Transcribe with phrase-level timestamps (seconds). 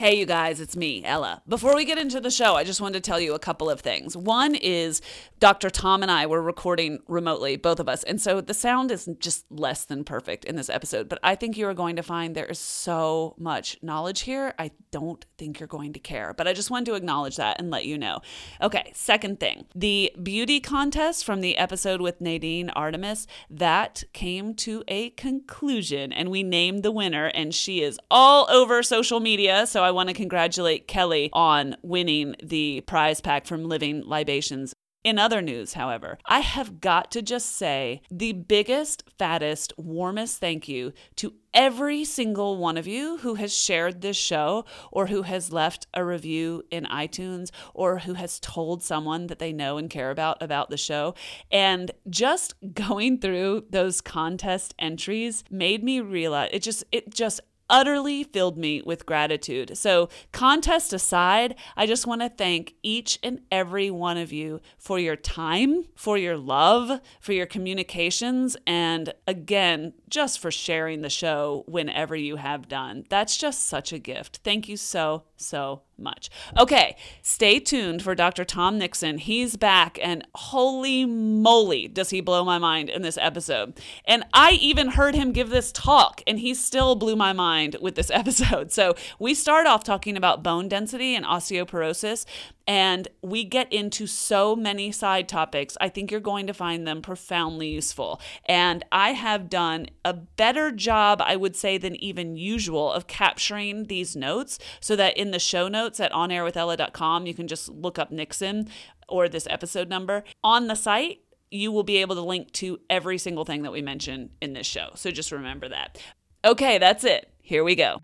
[0.00, 1.42] Hey, you guys, it's me, Ella.
[1.46, 3.80] Before we get into the show, I just wanted to tell you a couple of
[3.80, 4.16] things.
[4.16, 5.02] One is
[5.40, 5.68] Dr.
[5.68, 8.02] Tom and I were recording remotely, both of us.
[8.04, 11.10] And so the sound is just less than perfect in this episode.
[11.10, 14.54] But I think you are going to find there is so much knowledge here.
[14.58, 16.32] I don't think you're going to care.
[16.34, 18.20] But I just wanted to acknowledge that and let you know.
[18.62, 24.82] Okay, second thing the beauty contest from the episode with Nadine Artemis, that came to
[24.88, 26.10] a conclusion.
[26.10, 29.66] And we named the winner, and she is all over social media.
[29.66, 34.74] So want to congratulate Kelly on winning the prize pack from Living Libations.
[35.02, 40.68] In other news, however, I have got to just say the biggest, fattest, warmest thank
[40.68, 45.52] you to every single one of you who has shared this show or who has
[45.52, 50.10] left a review in iTunes or who has told someone that they know and care
[50.10, 51.14] about about the show.
[51.50, 58.24] And just going through those contest entries made me realize it just it just utterly
[58.24, 59.78] filled me with gratitude.
[59.78, 64.98] So, contest aside, I just want to thank each and every one of you for
[64.98, 71.64] your time, for your love, for your communications, and again, just for sharing the show
[71.66, 73.04] whenever you have done.
[73.08, 74.40] That's just such a gift.
[74.44, 76.30] Thank you so, so much.
[76.58, 78.44] Okay, stay tuned for Dr.
[78.44, 79.18] Tom Nixon.
[79.18, 83.78] He's back, and holy moly, does he blow my mind in this episode.
[84.04, 87.94] And I even heard him give this talk, and he still blew my mind with
[87.94, 88.72] this episode.
[88.72, 92.24] So we start off talking about bone density and osteoporosis,
[92.66, 95.76] and we get into so many side topics.
[95.80, 98.20] I think you're going to find them profoundly useful.
[98.46, 103.84] And I have done a better job, I would say, than even usual of capturing
[103.84, 108.10] these notes so that in the show notes at onairwithella.com, you can just look up
[108.10, 108.68] Nixon
[109.08, 110.24] or this episode number.
[110.42, 113.82] On the site, you will be able to link to every single thing that we
[113.82, 114.90] mention in this show.
[114.94, 116.00] So just remember that.
[116.44, 117.32] Okay, that's it.
[117.42, 118.00] Here we go.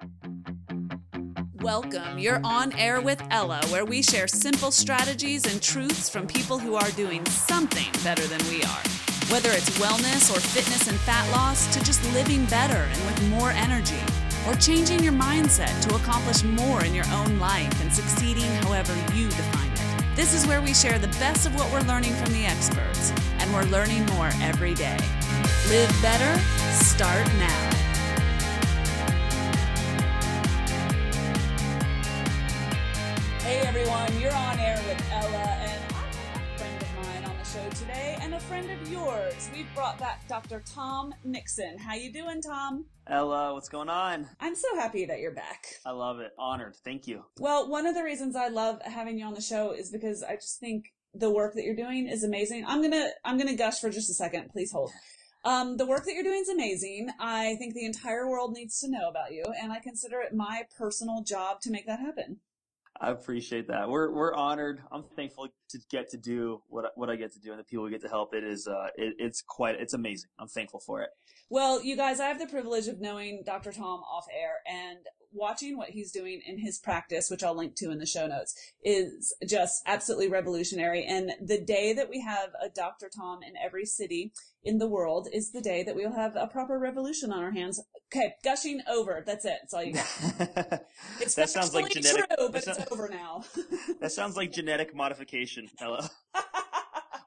[1.62, 2.18] Welcome.
[2.18, 6.74] You're on air with Ella, where we share simple strategies and truths from people who
[6.74, 8.82] are doing something better than we are.
[9.32, 13.50] Whether it's wellness or fitness and fat loss, to just living better and with more
[13.50, 13.98] energy,
[14.46, 19.28] or changing your mindset to accomplish more in your own life and succeeding however you
[19.28, 20.16] define it.
[20.16, 23.52] This is where we share the best of what we're learning from the experts, and
[23.52, 24.98] we're learning more every day.
[25.68, 26.40] Live better,
[26.72, 27.70] start now.
[33.40, 35.05] Hey everyone, you're on air with
[38.26, 39.48] and a friend of yours.
[39.54, 40.60] We've brought back Dr.
[40.66, 41.78] Tom Nixon.
[41.78, 42.86] How you doing, Tom?
[43.06, 44.28] Ella, what's going on?
[44.40, 45.66] I'm so happy that you're back.
[45.84, 46.32] I love it.
[46.36, 46.74] Honored.
[46.84, 47.24] Thank you.
[47.38, 50.34] Well, one of the reasons I love having you on the show is because I
[50.34, 52.64] just think the work that you're doing is amazing.
[52.66, 54.48] I'm gonna I'm gonna gush for just a second.
[54.50, 54.90] Please hold.
[55.44, 57.10] Um, the work that you're doing is amazing.
[57.20, 60.62] I think the entire world needs to know about you, and I consider it my
[60.76, 62.40] personal job to make that happen.
[63.00, 63.88] I appreciate that.
[63.88, 64.82] We're we're honored.
[64.90, 67.84] I'm thankful to get to do what what I get to do, and the people
[67.84, 68.34] we get to help.
[68.34, 70.30] It is uh, it, it's quite it's amazing.
[70.38, 71.10] I'm thankful for it.
[71.48, 73.70] Well, you guys, I have the privilege of knowing Dr.
[73.70, 74.98] Tom off air and
[75.32, 78.54] watching what he's doing in his practice, which I'll link to in the show notes,
[78.82, 81.04] is just absolutely revolutionary.
[81.04, 83.08] And the day that we have a Dr.
[83.14, 84.32] Tom in every city
[84.64, 87.80] in the world is the day that we'll have a proper revolution on our hands.
[88.12, 89.22] Okay, gushing over.
[89.24, 89.58] That's it.
[89.62, 90.82] That's all you got.
[91.20, 92.26] It's that sounds like genetic.
[92.36, 93.44] true, but it's over now.
[94.00, 96.10] that sounds like genetic modification, Ella.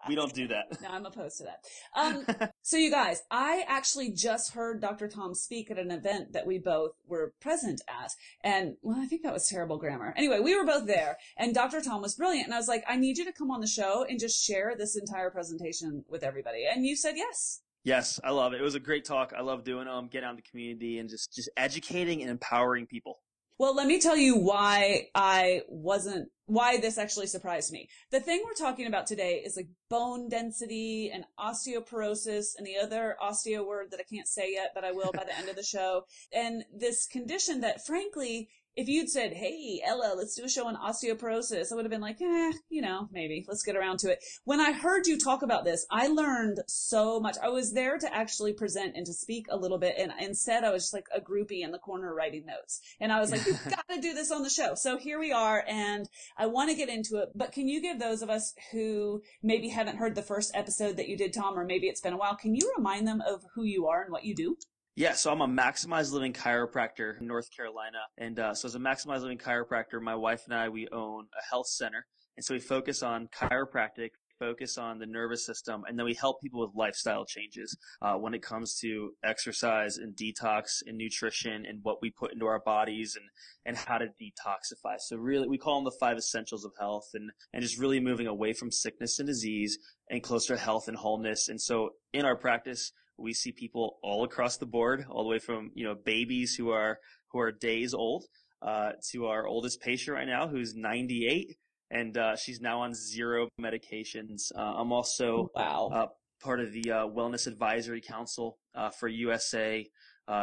[0.07, 0.81] we don't do that.
[0.81, 1.65] No, I'm opposed to that.
[1.95, 5.07] Um, so you guys, I actually just heard Dr.
[5.07, 8.11] Tom speak at an event that we both were present at.
[8.43, 10.13] And well, I think that was terrible grammar.
[10.17, 11.81] Anyway, we were both there and Dr.
[11.81, 12.47] Tom was brilliant.
[12.47, 14.75] And I was like, I need you to come on the show and just share
[14.77, 16.65] this entire presentation with everybody.
[16.69, 17.61] And you said yes.
[17.83, 18.59] Yes, I love it.
[18.59, 19.33] It was a great talk.
[19.37, 22.85] I love doing them, getting out in the community and just, just educating and empowering
[22.85, 23.19] people.
[23.59, 27.89] Well, let me tell you why I wasn't, why this actually surprised me.
[28.09, 33.17] The thing we're talking about today is like bone density and osteoporosis and the other
[33.21, 35.63] osteo word that I can't say yet, but I will by the end of the
[35.63, 36.05] show.
[36.31, 40.75] And this condition that frankly, if you'd said, Hey, Ella, let's do a show on
[40.75, 44.23] osteoporosis, I would have been like, eh, you know, maybe let's get around to it.
[44.45, 47.37] When I heard you talk about this, I learned so much.
[47.41, 49.95] I was there to actually present and to speak a little bit.
[49.97, 52.81] And instead I was just like a groupie in the corner writing notes.
[52.99, 54.75] And I was like, you've got to do this on the show.
[54.75, 55.63] So here we are.
[55.67, 56.07] And
[56.37, 59.69] I want to get into it, but can you give those of us who maybe
[59.69, 62.35] haven't heard the first episode that you did, Tom, or maybe it's been a while,
[62.35, 64.57] can you remind them of who you are and what you do?
[64.99, 67.99] Yeah, so I'm a Maximized Living chiropractor in North Carolina.
[68.17, 71.49] And uh, so as a Maximized Living chiropractor, my wife and I, we own a
[71.49, 72.05] health center.
[72.35, 74.09] And so we focus on chiropractic,
[74.39, 78.33] focus on the nervous system, and then we help people with lifestyle changes uh, when
[78.33, 83.15] it comes to exercise and detox and nutrition and what we put into our bodies
[83.15, 83.25] and
[83.65, 84.99] and how to detoxify.
[84.99, 88.27] So really, we call them the five essentials of health, and and just really moving
[88.27, 89.77] away from sickness and disease
[90.09, 91.47] and closer to health and wholeness.
[91.47, 95.39] And so in our practice, we see people all across the board, all the way
[95.39, 96.99] from you know babies who are
[97.31, 98.25] who are days old
[98.61, 101.55] uh, to our oldest patient right now, who's 98,
[101.91, 104.51] and uh, she's now on zero medications.
[104.55, 105.89] Uh, I'm also wow.
[105.93, 106.07] Uh,
[106.41, 109.85] part of the uh, Wellness Advisory Council uh, for USA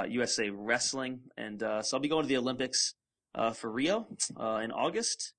[0.09, 2.95] USA Wrestling, and so I'll be going to the Olympics
[3.55, 4.07] for Rio
[4.63, 5.33] in August,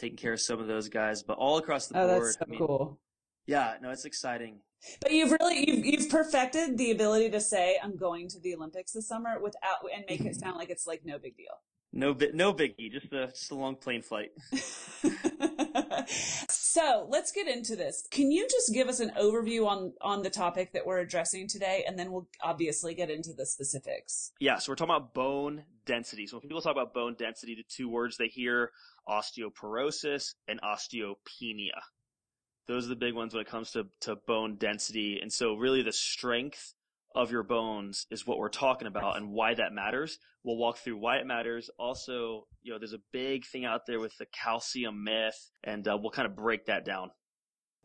[0.00, 1.22] taking care of some of those guys.
[1.22, 2.98] But all across the oh, board, that's so I mean, cool.
[3.48, 4.60] Yeah, no, it's exciting.
[5.00, 8.92] But you've really you've, you've perfected the ability to say I'm going to the Olympics
[8.92, 11.54] this summer without and make it sound like it's like no big deal.
[11.90, 12.92] No bit, no biggie.
[12.92, 14.32] Just a just a long plane flight.
[16.50, 18.06] so let's get into this.
[18.10, 21.84] Can you just give us an overview on on the topic that we're addressing today,
[21.88, 24.32] and then we'll obviously get into the specifics.
[24.38, 26.26] Yeah, so we're talking about bone density.
[26.26, 28.72] So when people talk about bone density, the two words they hear
[29.08, 31.80] osteoporosis and osteopenia.
[32.68, 35.18] Those are the big ones when it comes to, to bone density.
[35.20, 36.74] And so really the strength
[37.14, 40.18] of your bones is what we're talking about and why that matters.
[40.44, 41.70] We'll walk through why it matters.
[41.78, 45.96] Also, you know, there's a big thing out there with the calcium myth and uh,
[46.00, 47.10] we'll kind of break that down.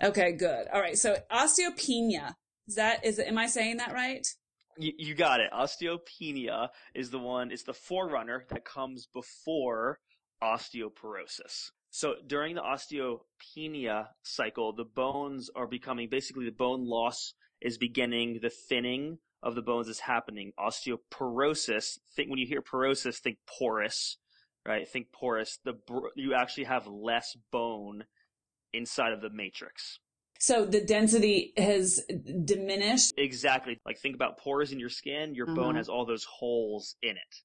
[0.04, 0.68] Okay, good.
[0.74, 0.98] All right.
[0.98, 2.34] So osteopenia,
[2.68, 4.28] is that, is, am I saying that right?
[4.78, 5.50] You, you got it.
[5.54, 10.00] Osteopenia is the one, it's the forerunner that comes before
[10.44, 11.70] osteoporosis.
[11.94, 18.40] So during the osteopenia cycle, the bones are becoming basically the bone loss is beginning,
[18.42, 20.54] the thinning of the bones is happening.
[20.60, 24.18] Osteoporosis, think when you hear porosis, think porous,
[24.66, 24.88] right?
[24.90, 25.60] Think porous.
[25.64, 25.76] The
[26.16, 28.06] you actually have less bone
[28.74, 30.00] inside of the matrix.
[30.40, 32.04] So the density has
[32.44, 33.14] diminished.
[33.18, 33.80] Exactly.
[33.86, 35.36] Like think about pores in your skin.
[35.36, 35.78] Your bone mm-hmm.
[35.78, 37.36] has all those holes in it.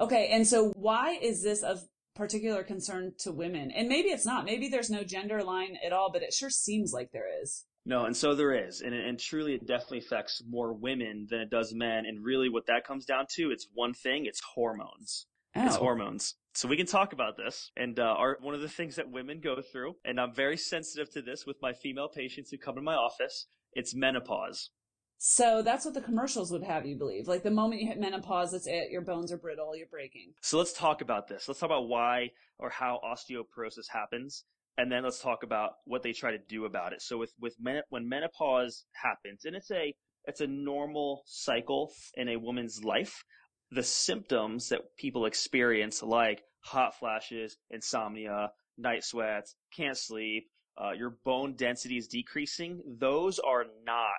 [0.00, 0.30] Okay.
[0.32, 1.80] And so why is this of
[2.14, 3.70] particular concern to women.
[3.70, 4.44] And maybe it's not.
[4.44, 7.64] Maybe there's no gender line at all, but it sure seems like there is.
[7.86, 8.80] No, and so there is.
[8.80, 12.06] And, and truly it definitely affects more women than it does men.
[12.06, 15.26] And really what that comes down to, it's one thing, it's hormones.
[15.54, 15.66] Oh.
[15.66, 16.34] It's hormones.
[16.54, 17.70] So we can talk about this.
[17.76, 21.10] And uh, our, one of the things that women go through, and I'm very sensitive
[21.12, 24.70] to this with my female patients who come in my office, it's menopause.
[25.18, 27.28] So that's what the commercials would have you believe.
[27.28, 28.90] Like the moment you hit menopause, that's it.
[28.90, 29.74] Your bones are brittle.
[29.76, 30.34] You're breaking.
[30.42, 31.48] So let's talk about this.
[31.48, 34.44] Let's talk about why or how osteoporosis happens.
[34.76, 37.00] And then let's talk about what they try to do about it.
[37.00, 39.94] So with, with men, when menopause happens, and it's a,
[40.24, 43.24] it's a normal cycle in a woman's life,
[43.70, 51.18] the symptoms that people experience like hot flashes, insomnia, night sweats, can't sleep, uh, your
[51.24, 52.82] bone density is decreasing.
[52.98, 54.10] Those are not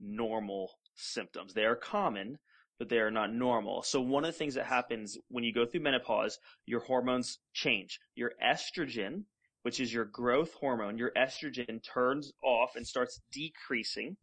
[0.00, 1.54] normal symptoms.
[1.54, 2.38] They are common,
[2.78, 3.82] but they are not normal.
[3.82, 7.98] So one of the things that happens when you go through menopause, your hormones change.
[8.14, 9.24] Your estrogen,
[9.62, 14.16] which is your growth hormone, your estrogen turns off and starts decreasing,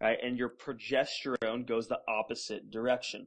[0.00, 0.18] right?
[0.22, 3.26] And your progesterone goes the opposite direction.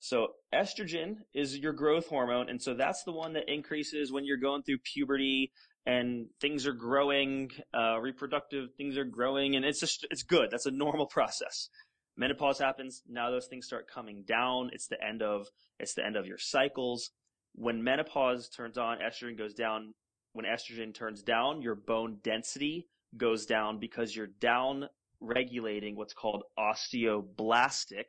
[0.00, 2.48] So estrogen is your growth hormone.
[2.48, 5.52] And so that's the one that increases when you're going through puberty
[5.86, 10.50] and things are growing, uh, reproductive things are growing, and it's just, it's good.
[10.50, 11.68] That's a normal process.
[12.16, 13.02] Menopause happens.
[13.08, 14.70] Now those things start coming down.
[14.72, 15.46] It's the end of,
[15.78, 17.10] it's the end of your cycles.
[17.54, 19.94] When menopause turns on, estrogen goes down.
[20.32, 24.88] When estrogen turns down, your bone density goes down because you're down
[25.20, 28.04] regulating what's called osteoblastic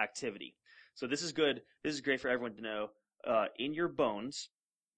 [0.00, 0.54] activity.
[0.94, 1.62] So this is good.
[1.84, 2.88] This is great for everyone to know.
[3.26, 4.48] Uh, in your bones,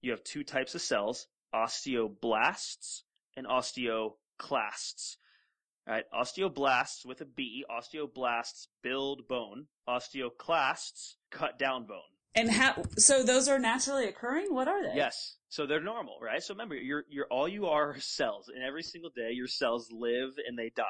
[0.01, 3.01] you have two types of cells osteoblasts
[3.35, 5.17] and osteoclasts.
[5.87, 11.97] Right, osteoblasts with a B, osteoblasts build bone, osteoclasts cut down bone.
[12.35, 14.53] And how, so those are naturally occurring?
[14.53, 14.95] What are they?
[14.95, 15.35] Yes.
[15.49, 16.41] So they're normal, right?
[16.41, 18.47] So remember, you're, you're, all you are cells.
[18.47, 20.85] And every single day, your cells live and they die.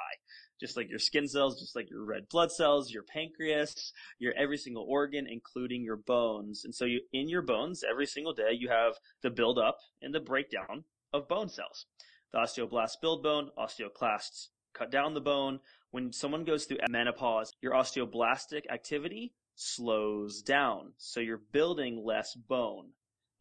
[0.62, 4.58] Just like your skin cells, just like your red blood cells, your pancreas, your every
[4.58, 6.64] single organ, including your bones.
[6.64, 10.20] And so you, in your bones, every single day, you have the buildup and the
[10.20, 11.88] breakdown of bone cells.
[12.32, 15.60] The osteoblasts build bone, osteoclasts cut down the bone.
[15.90, 20.94] When someone goes through menopause, your osteoblastic activity slows down.
[20.98, 22.92] So you're building less bone.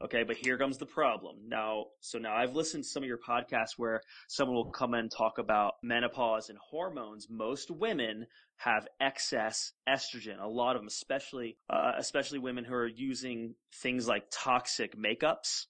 [0.02, 1.36] Okay, but here comes the problem.
[1.46, 5.10] Now, so now I've listened to some of your podcasts where someone will come and
[5.10, 7.28] talk about menopause and hormones.
[7.28, 8.26] Most women
[8.56, 10.40] have excess estrogen.
[10.40, 15.66] A lot of them, especially, uh, especially women who are using things like toxic makeups,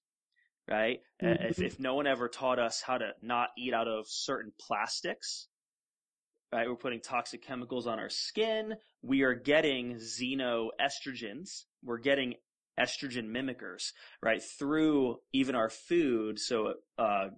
[0.69, 1.01] right?
[1.21, 1.47] Mm-hmm.
[1.47, 5.49] If, if no one ever taught us how to not eat out of certain plastics,
[6.53, 6.69] right?
[6.69, 8.75] We're putting toxic chemicals on our skin.
[9.03, 11.65] We are getting xenoestrogens.
[11.83, 12.35] We're getting
[12.81, 14.43] estrogen mimickers, right?
[14.59, 16.39] Through even our food.
[16.39, 17.29] So, uh,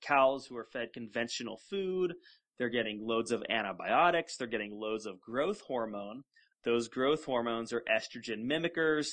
[0.00, 2.14] cows who are fed conventional food,
[2.58, 4.36] they're getting loads of antibiotics.
[4.36, 6.24] They're getting loads of growth hormone.
[6.64, 9.10] Those growth hormones are estrogen mimickers.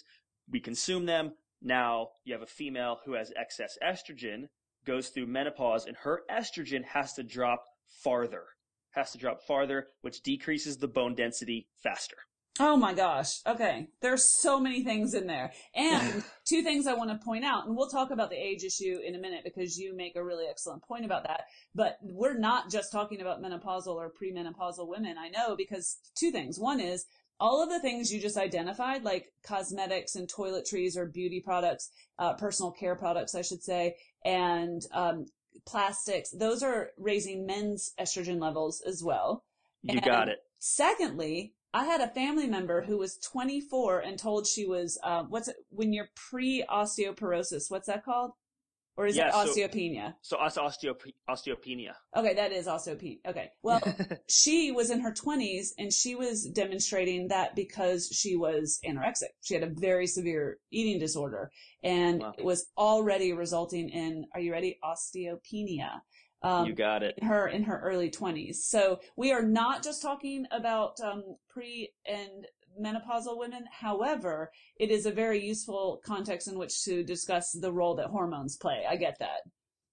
[0.49, 1.33] We consume them.
[1.61, 4.47] Now you have a female who has excess estrogen,
[4.85, 7.63] goes through menopause, and her estrogen has to drop
[8.03, 8.43] farther,
[8.91, 12.17] has to drop farther, which decreases the bone density faster.
[12.59, 13.39] Oh my gosh.
[13.45, 13.87] Okay.
[14.01, 15.51] There's so many things in there.
[15.73, 18.99] And two things I want to point out, and we'll talk about the age issue
[19.05, 21.45] in a minute because you make a really excellent point about that.
[21.73, 25.17] But we're not just talking about menopausal or premenopausal women.
[25.17, 26.57] I know because two things.
[26.57, 27.05] One is
[27.41, 32.33] all of the things you just identified, like cosmetics and toiletries or beauty products, uh,
[32.33, 35.25] personal care products, I should say, and um,
[35.65, 39.43] plastics, those are raising men's estrogen levels as well.
[39.83, 40.39] You and got it.
[40.59, 45.49] Secondly, I had a family member who was 24 and told she was, uh, what's
[45.49, 48.31] it, when you're pre osteoporosis, what's that called?
[48.95, 50.13] Or is yeah, it osteopenia?
[50.21, 51.91] So, so osteop- osteopenia.
[52.15, 53.19] Okay, that is osteopenia.
[53.27, 53.49] Okay.
[53.61, 53.81] Well,
[54.29, 59.33] she was in her 20s and she was demonstrating that because she was anorexic.
[59.41, 61.51] She had a very severe eating disorder
[61.83, 62.33] and wow.
[62.37, 64.79] it was already resulting in, are you ready?
[64.81, 65.99] Osteopenia.
[66.45, 67.15] Um, you got it.
[67.17, 68.57] In her in her early 20s.
[68.57, 72.45] So we are not just talking about um, pre and
[72.79, 73.63] menopausal women.
[73.71, 78.57] However, it is a very useful context in which to discuss the role that hormones
[78.57, 78.83] play.
[78.87, 79.39] I get that.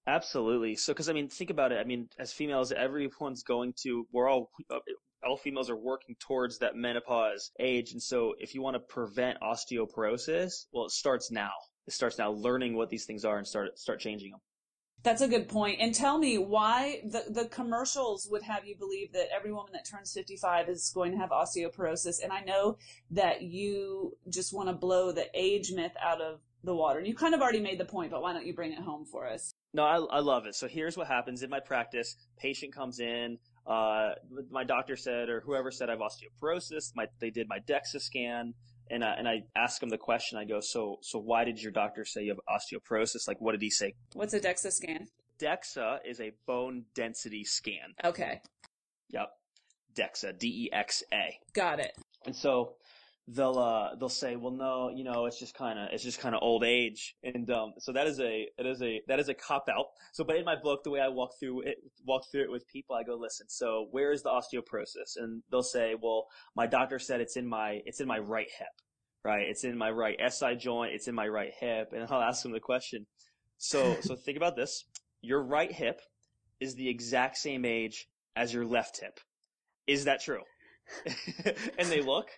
[0.05, 0.75] Absolutely.
[0.75, 1.79] So, because I mean, think about it.
[1.79, 4.05] I mean, as females, everyone's going to.
[4.11, 4.79] We're all uh,
[5.25, 9.39] all females are working towards that menopause age, and so if you want to prevent
[9.39, 11.53] osteoporosis, well, it starts now.
[11.87, 14.41] It starts now learning what these things are and start start changing them.
[15.03, 15.79] That's a good point.
[15.81, 19.85] And tell me why the, the commercials would have you believe that every woman that
[19.85, 22.23] turns 55 is going to have osteoporosis.
[22.23, 22.77] And I know
[23.11, 26.99] that you just want to blow the age myth out of the water.
[26.99, 29.05] And you kind of already made the point, but why don't you bring it home
[29.05, 29.53] for us?
[29.73, 30.55] No, I, I love it.
[30.55, 32.15] So here's what happens in my practice.
[32.37, 33.37] Patient comes in.
[33.67, 34.11] Uh,
[34.49, 36.93] my doctor said, or whoever said I have osteoporosis.
[36.95, 38.53] My, they did my DEXA scan
[38.93, 40.37] and I, and I ask him the question.
[40.37, 43.27] I go, so so why did your doctor say you have osteoporosis?
[43.27, 43.93] Like, what did he say?
[44.13, 45.07] What's a DEXA scan?
[45.39, 47.95] DEXA is a bone density scan.
[48.05, 48.39] Okay.
[49.09, 49.29] Yep.
[49.95, 51.37] DEXA, D E X A.
[51.53, 51.93] Got it.
[52.25, 52.75] And so
[53.27, 56.35] they'll uh they'll say, well, no, you know, it's just kind of it's just kind
[56.35, 59.33] of old age, and um, so that is a it is a that is a
[59.33, 59.87] cop out.
[60.11, 62.67] So, but in my book, the way I walk through it walk through it with
[62.67, 65.17] people, I go, listen, so where is the osteoporosis?
[65.17, 68.67] And they'll say, well, my doctor said it's in my it's in my right hip,
[69.23, 69.47] right?
[69.47, 72.51] It's in my right SI joint, it's in my right hip, and I'll ask them
[72.51, 73.05] the question.
[73.57, 74.85] So, so think about this:
[75.21, 76.01] your right hip
[76.59, 79.19] is the exact same age as your left hip.
[79.87, 80.41] Is that true?
[81.77, 82.29] and they look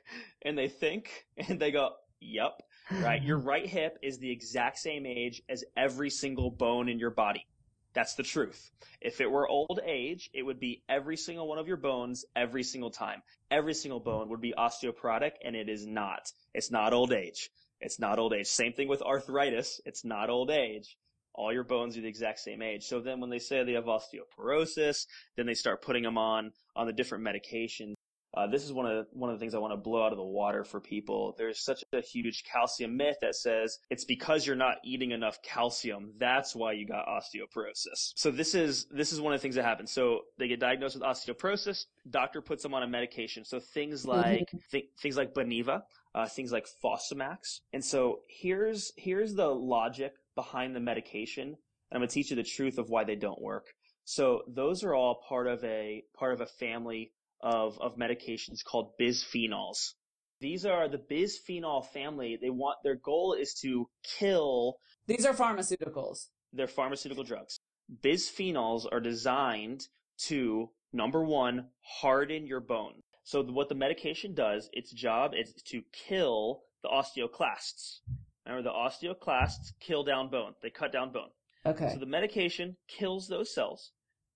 [0.42, 2.62] and they think and they go, yep,
[2.92, 3.22] right.
[3.24, 7.46] Your right hip is the exact same age as every single bone in your body.
[7.94, 8.72] That's the truth.
[9.00, 12.64] If it were old age, it would be every single one of your bones every
[12.64, 13.22] single time.
[13.50, 16.32] Every single bone would be osteoporotic and it is not.
[16.54, 17.50] It's not old age.
[17.80, 18.48] It's not old age.
[18.48, 19.80] Same thing with arthritis.
[19.86, 20.98] It's not old age
[21.38, 22.86] all your bones are the exact same age.
[22.86, 26.88] So then when they say they have osteoporosis, then they start putting them on, on
[26.88, 27.95] the different medications
[28.36, 30.12] uh, this is one of the, one of the things I want to blow out
[30.12, 31.36] of the water for people.
[31.38, 36.12] There's such a huge calcium myth that says it's because you're not eating enough calcium.
[36.18, 38.14] That's why you got osteoporosis.
[38.16, 39.92] So this is this is one of the things that happens.
[39.92, 41.86] So they get diagnosed with osteoporosis.
[42.10, 43.46] Doctor puts them on a medication.
[43.46, 44.12] So things mm-hmm.
[44.12, 47.62] like th- things like Boniva, uh, things like Fosamax.
[47.72, 51.48] And so here's here's the logic behind the medication.
[51.48, 51.56] And
[51.92, 53.68] I'm gonna teach you the truth of why they don't work.
[54.06, 57.12] So those are all part of a part of a family
[57.42, 59.94] of, of medications called bisphenols.
[60.42, 62.38] These are the bisphenol family.
[62.42, 63.88] They want, their goal is to
[64.20, 64.76] kill.
[65.08, 66.28] These are pharmaceuticals.
[66.52, 67.60] They're pharmaceutical drugs.
[68.04, 69.88] Bisphenols are designed
[70.28, 71.68] to, number one,
[72.02, 73.04] harden your bone.
[73.24, 78.00] So what the medication does, its job is to kill the osteoclasts.
[78.46, 80.54] Remember, the osteoclasts kill down bone.
[80.62, 81.30] They cut down bone.
[81.66, 81.90] Okay.
[81.92, 83.92] So the medication kills those cells.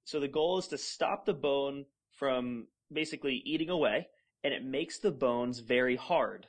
[0.06, 1.86] So the goal is to stop the bone
[2.18, 4.08] from basically eating away
[4.44, 6.48] and it makes the bones very hard.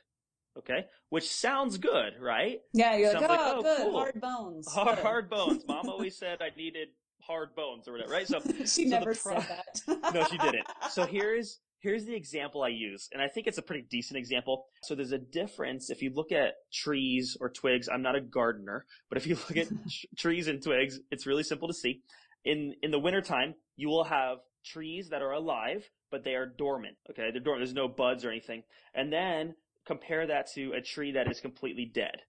[0.57, 2.59] Okay, which sounds good, right?
[2.73, 3.91] Yeah, you're like, oh, like, oh, good, cool.
[3.93, 4.67] hard bones.
[4.67, 5.63] Hard, hard bones.
[5.65, 6.89] Mom always said I needed
[7.21, 8.27] hard bones or whatever, right?
[8.27, 10.13] So she so never pro- said that.
[10.13, 10.67] no, she didn't.
[10.89, 14.65] So here's here's the example I use, and I think it's a pretty decent example.
[14.83, 17.87] So there's a difference if you look at trees or twigs.
[17.87, 19.69] I'm not a gardener, but if you look at
[20.17, 22.01] trees and twigs, it's really simple to see.
[22.43, 26.97] In in the wintertime, you will have trees that are alive, but they are dormant.
[27.09, 27.65] Okay, they're dormant.
[27.65, 28.63] There's no buds or anything.
[28.93, 32.21] And then compare that to a tree that is completely dead.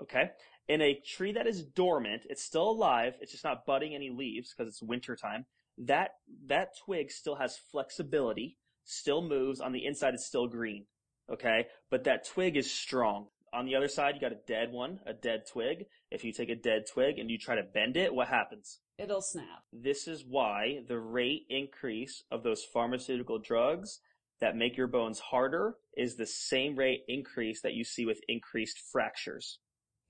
[0.00, 0.30] Okay,
[0.68, 3.14] in a tree that is dormant, it's still alive.
[3.20, 5.46] It's just not budding any leaves because it's wintertime.
[5.78, 6.10] That
[6.46, 9.60] that twig still has flexibility still moves.
[9.60, 10.86] On the inside, it's still green.
[11.30, 11.66] Okay.
[11.90, 13.28] But that twig is strong.
[13.52, 15.86] On the other side, you got a dead one, a dead twig.
[16.10, 18.78] If you take a dead twig and you try to bend it, what happens?
[18.98, 19.64] It'll snap.
[19.72, 24.00] This is why the rate increase of those pharmaceutical drugs
[24.40, 28.78] that make your bones harder is the same rate increase that you see with increased
[28.92, 29.58] fractures.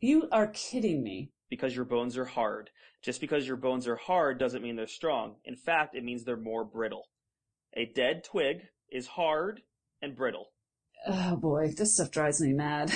[0.01, 1.31] You are kidding me.
[1.49, 2.71] Because your bones are hard.
[3.03, 5.37] Just because your bones are hard doesn't mean they're strong.
[5.45, 7.09] In fact, it means they're more brittle.
[7.75, 9.63] A dead twig is hard
[10.01, 10.53] and brittle.
[11.07, 12.91] Oh boy, this stuff drives me mad.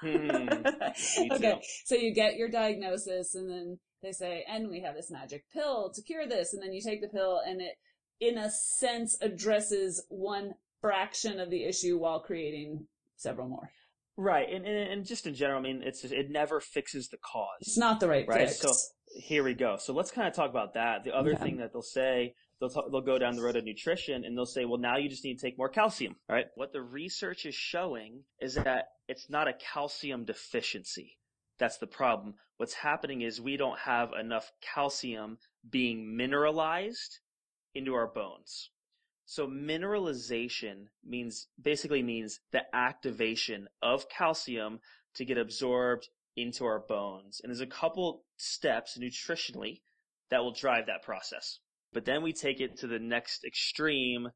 [0.00, 0.48] Hmm,
[1.32, 5.44] okay, so you get your diagnosis and then they say, and we have this magic
[5.52, 6.54] pill to cure this.
[6.54, 7.74] And then you take the pill and it,
[8.20, 13.70] in a sense, addresses one fraction of the issue while creating several more.
[14.16, 14.48] Right.
[14.50, 17.46] And, and, and just in general, I mean, it's just, it never fixes the cause.
[17.60, 18.48] It's not the right, right?
[18.48, 18.60] fix.
[18.60, 18.72] So
[19.14, 19.76] here we go.
[19.78, 21.04] So let's kind of talk about that.
[21.04, 24.36] The other thing that they'll say they'll they'll go down the road of nutrition and
[24.36, 26.46] they'll say, well, now you just need to take more calcium, right?
[26.54, 31.18] What the research is showing is that it's not a calcium deficiency.
[31.58, 32.34] That's the problem.
[32.56, 35.38] What's happening is we don't have enough calcium
[35.68, 37.18] being mineralized
[37.74, 38.70] into our bones.
[39.26, 44.80] So mineralization means, basically means the activation of calcium
[45.14, 47.40] to get absorbed into our bones.
[47.40, 49.82] And there's a couple steps nutritionally
[50.30, 51.60] that will drive that process.
[51.92, 54.28] But then we take it to the next extreme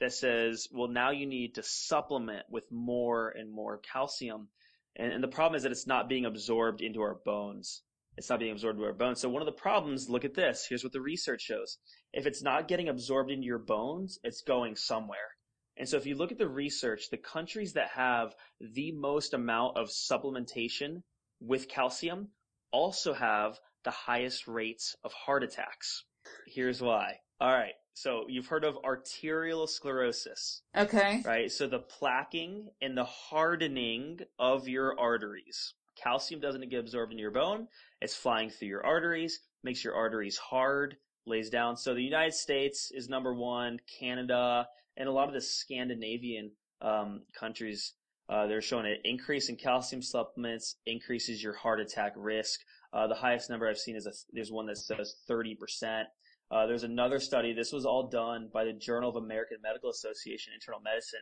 [0.00, 4.48] that says, well, now you need to supplement with more and more calcium.
[4.96, 7.82] And, and, the problem is that it's not being absorbed into our bones.
[8.16, 9.20] It's not being absorbed into our bones.
[9.20, 10.66] So one of the problems, look at this.
[10.68, 11.78] Here's what the research shows.
[12.12, 15.36] If it's not getting absorbed into your bones, it's going somewhere.
[15.76, 19.76] And so if you look at the research, the countries that have the most amount
[19.76, 21.02] of supplementation
[21.40, 22.28] with calcium
[22.70, 26.04] also have the highest rates of heart attacks.
[26.46, 27.18] Here's why.
[27.40, 27.74] All right.
[27.94, 30.60] So you've heard of arteriosclerosis.
[30.76, 31.22] Okay.
[31.24, 31.50] Right.
[31.50, 35.74] So the plaquing and the hardening of your arteries.
[35.96, 37.68] Calcium doesn't get absorbed into your bone.
[38.00, 40.96] It's flying through your arteries, makes your arteries hard,
[41.26, 41.76] lays down.
[41.76, 47.22] So the United States is number one, Canada, and a lot of the Scandinavian um,
[47.38, 47.92] countries
[48.28, 52.60] uh, they're showing an increase in calcium supplements increases your heart attack risk.
[52.92, 56.04] Uh, the highest number I've seen is a, there's one that says 30%.
[56.52, 57.54] Uh, there's another study.
[57.54, 61.20] This was all done by the Journal of American Medical Association Internal Medicine.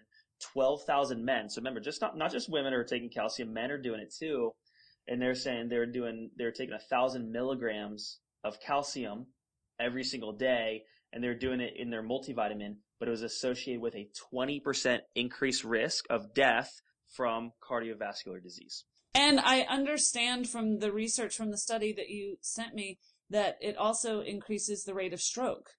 [0.53, 1.49] 12,000 men.
[1.49, 4.53] So remember, just not, not just women are taking calcium, men are doing it too.
[5.07, 9.27] And they're saying they're doing, they're taking a thousand milligrams of calcium
[9.79, 13.95] every single day and they're doing it in their multivitamin, but it was associated with
[13.95, 16.71] a 20% increased risk of death
[17.09, 18.85] from cardiovascular disease.
[19.15, 22.99] And I understand from the research from the study that you sent me
[23.31, 25.71] that it also increases the rate of stroke.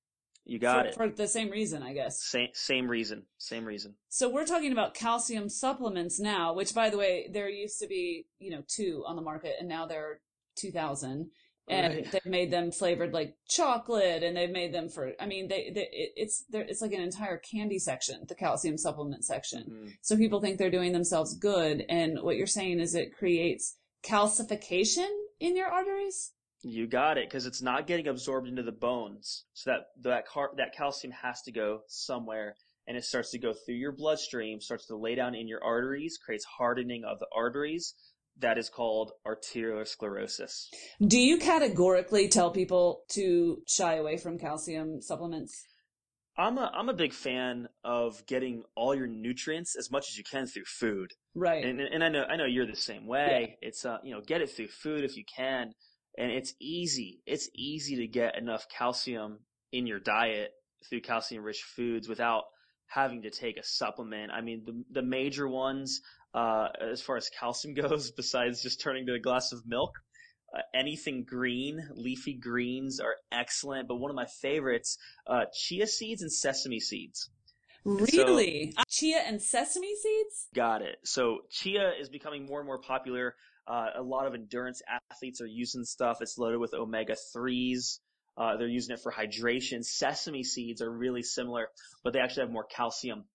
[0.45, 0.95] You got for, it.
[0.95, 2.23] For the same reason, I guess.
[2.23, 3.23] Same, same reason.
[3.37, 3.95] Same reason.
[4.09, 8.25] So we're talking about calcium supplements now, which by the way, there used to be,
[8.39, 10.21] you know, two on the market and now there are
[10.55, 11.29] 2000
[11.69, 12.11] and right.
[12.11, 15.87] they've made them flavored like chocolate and they've made them for i mean they, they
[15.91, 19.87] it's it's like an entire candy section the calcium supplement section mm-hmm.
[20.01, 25.07] so people think they're doing themselves good and what you're saying is it creates calcification
[25.39, 26.31] in your arteries
[26.63, 30.51] you got it because it's not getting absorbed into the bones so that that car-
[30.57, 32.55] that calcium has to go somewhere
[32.87, 36.17] and it starts to go through your bloodstream starts to lay down in your arteries
[36.23, 37.95] creates hardening of the arteries
[38.39, 40.67] that is called arteriosclerosis.
[41.05, 45.63] Do you categorically tell people to shy away from calcium supplements?
[46.37, 50.23] I'm a I'm a big fan of getting all your nutrients as much as you
[50.23, 51.11] can through food.
[51.35, 51.63] Right.
[51.63, 53.57] And and I know I know you're the same way.
[53.61, 53.67] Yeah.
[53.67, 55.73] It's uh you know get it through food if you can,
[56.17, 57.21] and it's easy.
[57.25, 59.39] It's easy to get enough calcium
[59.71, 60.51] in your diet
[60.89, 62.43] through calcium rich foods without
[62.87, 64.31] having to take a supplement.
[64.31, 66.01] I mean, the, the major ones,
[66.33, 69.91] uh, as far as calcium goes, besides just turning to a glass of milk,
[70.53, 73.87] uh, anything green, leafy greens are excellent.
[73.87, 77.29] But one of my favorites, uh, chia seeds and sesame seeds.
[77.83, 78.73] Really?
[78.77, 80.47] So, chia and sesame seeds?
[80.53, 80.97] Got it.
[81.03, 83.35] So chia is becoming more and more popular.
[83.67, 86.17] Uh, a lot of endurance athletes are using stuff.
[86.21, 87.99] It's loaded with omega 3s.
[88.37, 89.83] Uh, they're using it for hydration.
[89.83, 91.67] Sesame seeds are really similar,
[92.03, 93.25] but they actually have more calcium.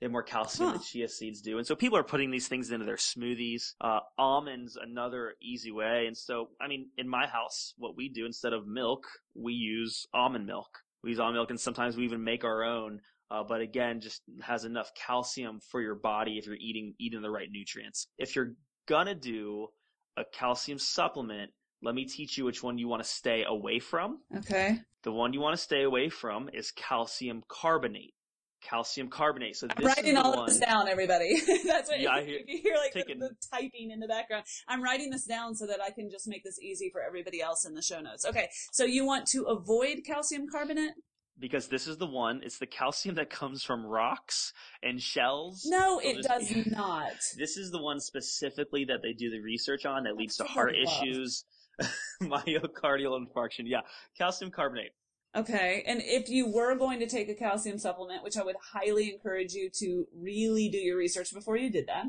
[0.00, 0.72] They have more calcium Huh.
[0.74, 1.58] than chia seeds do.
[1.58, 3.74] And so people are putting these things into their smoothies.
[3.80, 6.06] Uh, almonds, another easy way.
[6.06, 10.06] And so, I mean, in my house, what we do instead of milk, we use
[10.14, 10.68] almond milk.
[11.02, 13.00] We use almond milk and sometimes we even make our own.
[13.30, 17.30] Uh, but again, just has enough calcium for your body if you're eating, eating the
[17.30, 18.08] right nutrients.
[18.18, 18.54] If you're
[18.90, 19.68] gonna do
[20.16, 24.18] a calcium supplement, let me teach you which one you want to stay away from.
[24.38, 24.80] Okay.
[25.04, 28.14] The one you want to stay away from is calcium carbonate.
[28.62, 29.56] Calcium carbonate.
[29.56, 30.40] So this I'm writing all one.
[30.40, 31.40] of this down, everybody.
[31.66, 34.44] That's what Yeah, I hear- if you hear like the, the typing in the background.
[34.68, 37.64] I'm writing this down so that I can just make this easy for everybody else
[37.64, 38.26] in the show notes.
[38.26, 40.92] Okay, so you want to avoid calcium carbonate?
[41.40, 42.42] Because this is the one.
[42.44, 45.64] It's the calcium that comes from rocks and shells.
[45.66, 47.12] No, So it does not.
[47.36, 50.74] This is the one specifically that they do the research on that leads to heart
[50.76, 51.02] what I love.
[51.02, 51.44] issues,
[52.22, 53.64] myocardial infarction.
[53.64, 53.80] Yeah,
[54.16, 54.92] calcium carbonate.
[55.34, 59.12] Okay, and if you were going to take a calcium supplement, which I would highly
[59.12, 62.06] encourage you to really do your research before you did that,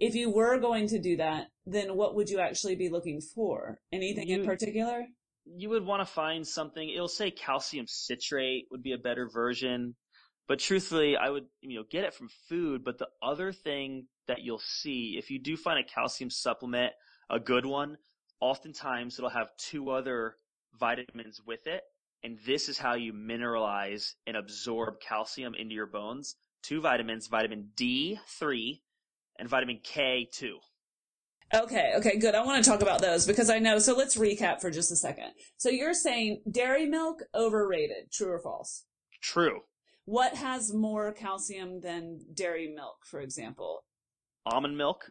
[0.00, 3.80] if you were going to do that, then what would you actually be looking for?
[3.92, 5.04] Anything in particular?
[5.46, 6.88] You would want to find something.
[6.88, 9.94] It'll say calcium citrate would be a better version,
[10.48, 12.84] but truthfully, I would you know get it from food.
[12.84, 16.92] But the other thing that you'll see if you do find a calcium supplement,
[17.30, 17.96] a good one,
[18.40, 20.36] oftentimes it'll have two other
[20.78, 21.82] vitamins with it,
[22.22, 26.36] and this is how you mineralize and absorb calcium into your bones.
[26.62, 28.80] Two vitamins, vitamin D3
[29.38, 30.52] and vitamin K2.
[31.54, 32.34] Okay, okay, good.
[32.34, 33.78] I want to talk about those because I know.
[33.78, 35.30] So let's recap for just a second.
[35.56, 38.86] So you're saying dairy milk overrated, true or false?
[39.22, 39.60] True.
[40.04, 43.84] What has more calcium than dairy milk, for example?
[44.46, 45.04] Almond milk,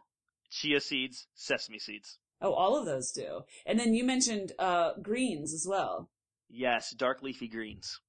[0.52, 2.20] chia seeds, sesame seeds.
[2.42, 3.42] Oh, all of those do.
[3.66, 6.10] And then you mentioned uh, greens as well.
[6.50, 8.02] Yes, dark leafy greens.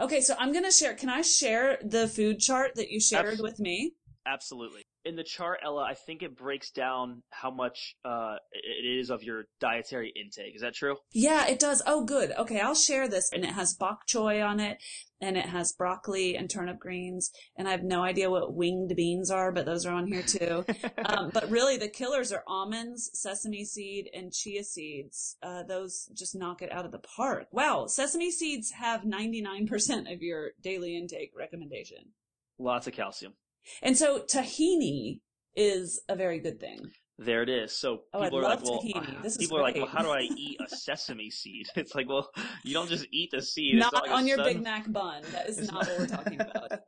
[0.00, 0.94] Okay, so I'm going to share.
[0.94, 3.92] Can I share the food chart that you shared Abs- with me?
[4.26, 4.87] Absolutely.
[5.04, 9.22] In the chart, Ella, I think it breaks down how much uh, it is of
[9.22, 10.54] your dietary intake.
[10.54, 10.96] Is that true?
[11.12, 11.82] Yeah, it does.
[11.86, 12.32] Oh, good.
[12.32, 13.30] Okay, I'll share this.
[13.32, 14.78] And it has bok choy on it,
[15.20, 17.30] and it has broccoli and turnip greens.
[17.56, 20.64] And I have no idea what winged beans are, but those are on here too.
[21.04, 25.36] um, but really, the killers are almonds, sesame seed, and chia seeds.
[25.42, 27.46] Uh, those just knock it out of the park.
[27.52, 32.12] Wow, sesame seeds have 99% of your daily intake recommendation.
[32.58, 33.34] Lots of calcium.
[33.82, 35.20] And so tahini
[35.56, 36.80] is a very good thing.
[37.20, 37.76] There it is.
[37.76, 40.10] So Oh, people are love like, well, ah, is people are like, well, how do
[40.10, 41.66] I eat a sesame seed?
[41.76, 42.30] It's like, well,
[42.64, 43.74] you don't just eat the seed.
[43.74, 45.22] It's Not like on your sun- Big Mac bun.
[45.32, 46.80] That is it's not what we're talking about.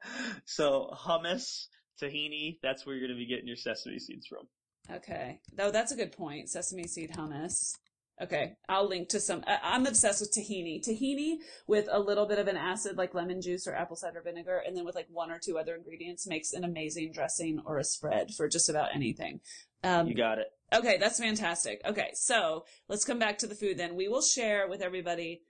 [0.44, 1.66] so hummus,
[2.00, 4.46] tahini, that's where you're going to be getting your sesame seeds from.
[4.94, 5.40] Okay.
[5.56, 6.48] Though that's a good point.
[6.48, 7.72] Sesame seed hummus.
[8.22, 8.54] Okay.
[8.68, 9.42] I'll link to some.
[9.46, 10.86] I'm obsessed with tahini.
[10.86, 14.62] Tahini with a little bit of an acid like lemon juice or apple cider vinegar,
[14.66, 17.84] and then with like one or two other ingredients makes an amazing dressing or a
[17.84, 19.40] spread for just about anything.
[19.82, 20.48] Um, You got it.
[20.72, 21.80] Okay, that's fantastic.
[21.84, 23.96] Okay, so let's come back to the food then.
[23.96, 25.42] We will share with everybody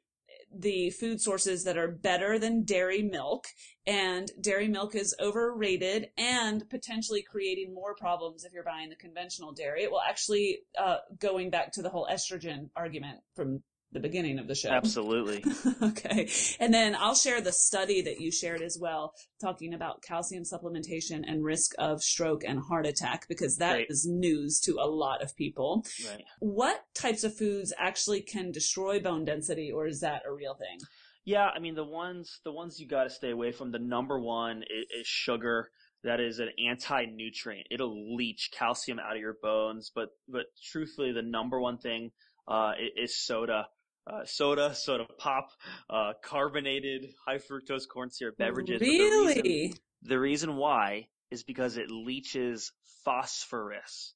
[0.53, 3.47] the food sources that are better than dairy milk
[3.87, 9.53] and dairy milk is overrated and potentially creating more problems if you're buying the conventional
[9.53, 9.83] dairy.
[9.83, 14.47] It will actually, uh, going back to the whole estrogen argument from the beginning of
[14.47, 14.71] the show.
[14.71, 15.45] Absolutely.
[15.83, 16.29] okay.
[16.61, 21.23] And then I'll share the study that you shared as well, talking about calcium supplementation
[21.27, 24.19] and risk of stroke and heart attack, because that is Great.
[24.19, 25.85] news to a lot of people.
[26.09, 26.25] right.
[26.39, 30.79] What types of foods actually can destroy bone density, or is that a real thing?
[31.25, 33.73] Yeah, I mean the ones the ones you got to stay away from.
[33.73, 35.71] The number one is, is sugar.
[36.03, 37.67] That is an anti-nutrient.
[37.71, 39.91] It'll leach calcium out of your bones.
[39.95, 42.13] But but truthfully, the number one thing
[42.49, 43.67] uh, is soda.
[44.07, 45.51] Uh, soda, soda pop,
[45.89, 48.81] uh, carbonated high fructose corn syrup beverages.
[48.81, 49.75] But the reason- Really?
[50.03, 52.73] the reason why is because it leaches
[53.05, 54.15] phosphorus.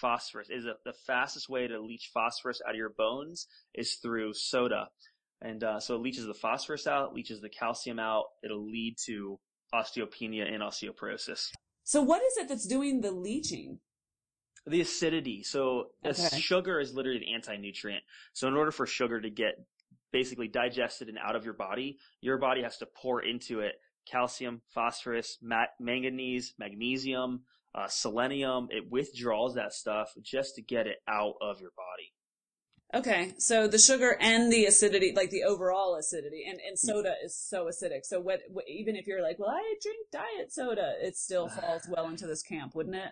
[0.00, 4.32] Phosphorus is a, the fastest way to leach phosphorus out of your bones is through
[4.34, 4.88] soda.
[5.42, 8.24] And uh, so it leaches the phosphorus out, leaches the calcium out.
[8.42, 9.38] It'll lead to
[9.74, 11.50] osteopenia and osteoporosis.
[11.84, 13.78] So what is it that's doing the leaching?
[14.66, 15.42] The acidity.
[15.42, 16.40] So Okay.
[16.40, 18.02] sugar is literally an anti-nutrient.
[18.32, 19.54] So in order for sugar to get
[20.12, 24.62] basically digested and out of your body, your body has to pour into it calcium,
[24.68, 27.42] phosphorus, ma- manganese, magnesium,
[27.74, 28.68] uh, selenium.
[28.70, 32.12] It withdraws that stuff just to get it out of your body.
[32.94, 37.36] Okay, so the sugar and the acidity, like the overall acidity, and, and soda is
[37.36, 38.04] so acidic.
[38.04, 41.82] So what, what, even if you're like, well, I drink diet soda, it still falls
[41.88, 43.10] well into this camp, wouldn't it?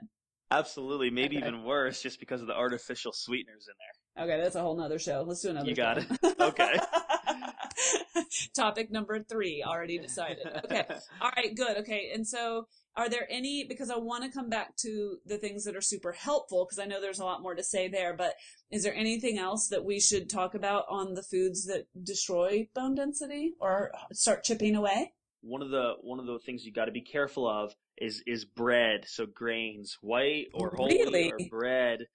[0.51, 1.11] Absolutely.
[1.11, 1.47] Maybe Okay.
[1.49, 4.25] even worse just because of the artificial sweeteners in there.
[4.27, 5.25] Okay, that's a whole nother show.
[5.27, 5.69] Let's do another.
[5.69, 6.09] You got show.
[6.23, 6.37] it.
[6.41, 6.77] Okay.
[8.55, 10.47] Topic number three, already decided.
[10.65, 10.85] Okay.
[11.21, 11.79] All right, good.
[11.79, 12.11] Okay.
[12.15, 15.75] And so are there any, because I want to come back to the things that
[15.75, 18.35] are super helpful, because I know there's a lot more to say there, but
[18.71, 22.95] is there anything else that we should talk about on the foods that destroy bone
[22.95, 25.13] density or start chipping away?
[25.43, 28.45] One of the, one of the things you got to be careful of is, is
[28.45, 29.05] bread.
[29.07, 31.25] So grains, white or oh, whole Really?
[31.25, 32.07] wheat or bread.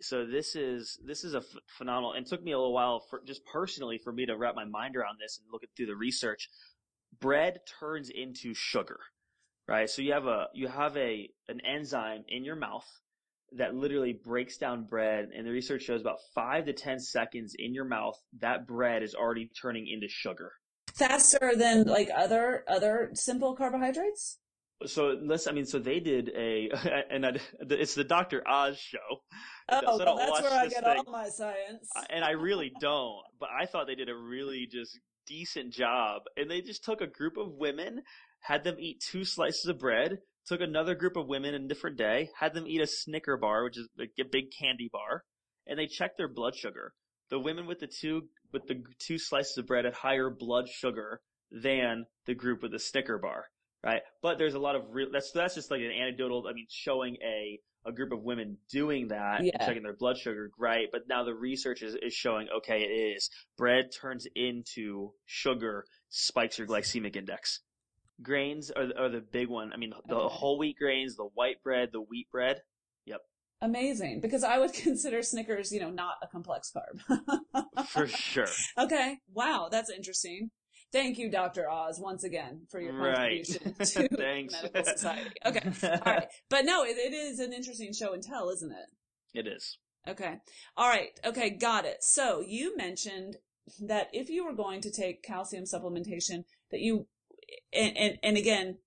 [0.00, 3.22] So this is, this is a ph- phenomenal, and took me a little while for,
[3.26, 5.96] just personally for me to wrap my mind around this and look at through the
[5.96, 6.48] research.
[7.20, 8.98] Bread turns into sugar
[9.66, 9.88] right?
[9.88, 12.86] So you have a you have a an enzyme in your mouth
[13.56, 17.72] that literally breaks down bread, and the research shows about five to ten seconds in
[17.72, 20.52] your mouth, that bread is already turning into sugar.
[20.92, 24.38] Faster than like other, other simple carbohydrates?
[24.86, 26.70] So let's, I mean, so they did a,
[27.10, 28.46] and I, it's the Dr.
[28.46, 28.98] Oz show.
[29.70, 31.02] Oh, So well, that's where I get thing.
[31.06, 31.90] all my science.
[32.10, 36.22] and I really don't, but I thought they did a really just decent job.
[36.36, 38.02] And they just took a group of women,
[38.40, 41.96] had them eat two slices of bread, took another group of women in a different
[41.96, 45.24] day, had them eat a Snicker bar, which is a big candy bar,
[45.66, 46.92] and they checked their blood sugar.
[47.30, 51.20] The women with the two, with the two slices of bread had higher blood sugar
[51.50, 53.46] than the group with the Snicker bar,
[53.84, 54.02] right?
[54.22, 57.16] But there's a lot of real, that's, that's just like an anecdotal, I mean, showing
[57.22, 60.86] a, a group of women doing that and checking their blood sugar, right?
[60.90, 63.28] But now the research is, is showing, okay, it is.
[63.58, 67.60] Bread turns into sugar, spikes your glycemic index.
[68.22, 69.72] Grains are, the- are the big one.
[69.72, 70.34] I mean, the Okay.
[70.34, 72.62] whole wheat grains, the white bread, the wheat bread.
[73.06, 73.20] Yep.
[73.60, 74.20] Amazing.
[74.20, 77.26] Because I would consider Snickers, you know, not a complex carb.
[77.88, 78.46] For sure.
[78.78, 79.18] okay.
[79.32, 79.68] Wow.
[79.70, 80.50] That's interesting.
[80.94, 81.68] Thank you, Dr.
[81.68, 83.44] Oz, once again for your Right.
[83.44, 83.74] contribution
[84.08, 85.30] to the medical society.
[85.44, 85.72] Okay.
[85.82, 86.28] All right.
[86.48, 88.86] But no, it, it is an interesting show and tell, isn't it?
[89.36, 89.78] It is.
[90.06, 90.36] Okay.
[90.76, 91.18] All right.
[91.24, 91.50] Okay.
[91.50, 92.04] Got it.
[92.04, 93.38] So you mentioned
[93.80, 97.08] that if you were going to take calcium supplementation that you,
[97.72, 98.78] and, and, and again,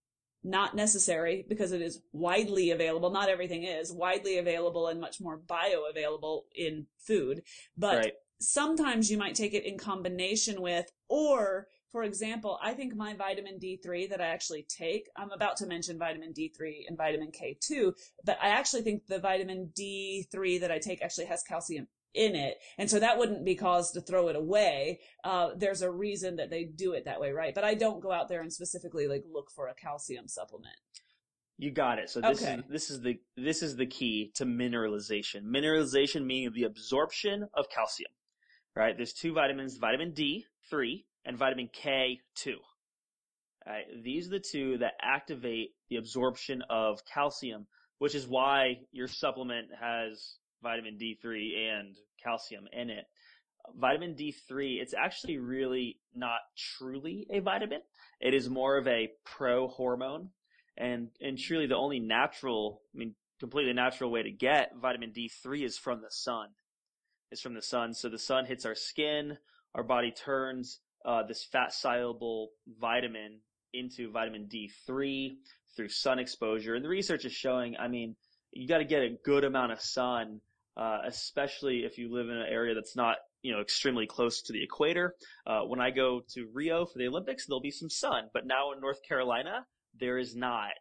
[0.46, 3.10] not necessary because it is widely available.
[3.10, 7.41] Not everything is widely available and much more bioavailable in food,
[7.78, 8.13] but right.
[8.39, 13.57] sometimes you might take it in combination with, or for example, I think my vitamin
[13.57, 17.91] D3 that I actually take, I'm about to mention vitamin D3 and vitamin K2,
[18.23, 22.60] but I actually think the vitamin D3 that I take actually has calcium in it.
[22.77, 24.99] And so that wouldn't be cause to throw it away.
[25.23, 27.55] Uh, there's a reason that they do it that way, right?
[27.55, 30.75] But I don't go out there and specifically like look for a calcium supplement.
[31.57, 32.12] You got it.
[32.12, 32.57] So this Okay.
[32.57, 35.45] is this is the this is the key to mineralization.
[35.45, 38.12] Mineralization meaning the absorption of calcium.
[38.75, 38.95] Right?
[38.95, 42.56] There's two vitamins, vitamin D3 and vitamin K2.
[43.68, 43.84] Right?
[43.84, 47.68] Uh, these are the two that activate the absorption of calcium,
[48.00, 53.06] which is why your supplement has vitamin D3 and calcium in it.
[53.78, 57.82] Vitamin D3, it's actually really not truly a vitamin.
[58.22, 60.30] It is more of a pro-hormone
[60.78, 65.66] and and truly the only natural, I mean, completely natural way to get vitamin D3
[65.66, 66.50] is from the sun.
[67.32, 67.94] It's from the sun.
[67.94, 69.40] So the sun hits our skin,
[69.76, 73.39] our body turns uh, this fat soluble vitamin
[73.74, 75.38] into vitamin D3
[75.76, 76.76] through sun exposure.
[76.76, 78.15] And the research is showing, I mean,
[78.52, 80.41] you got to get a good amount of sun,
[80.76, 84.54] uh, especially if you live in an area that's not, you know, extremely close to
[84.54, 85.15] the equator.
[85.46, 88.74] Uh, when I go to Rio for the Olympics, there'll be some sun, but now
[88.74, 89.65] in North Carolina,
[90.00, 90.72] there is not.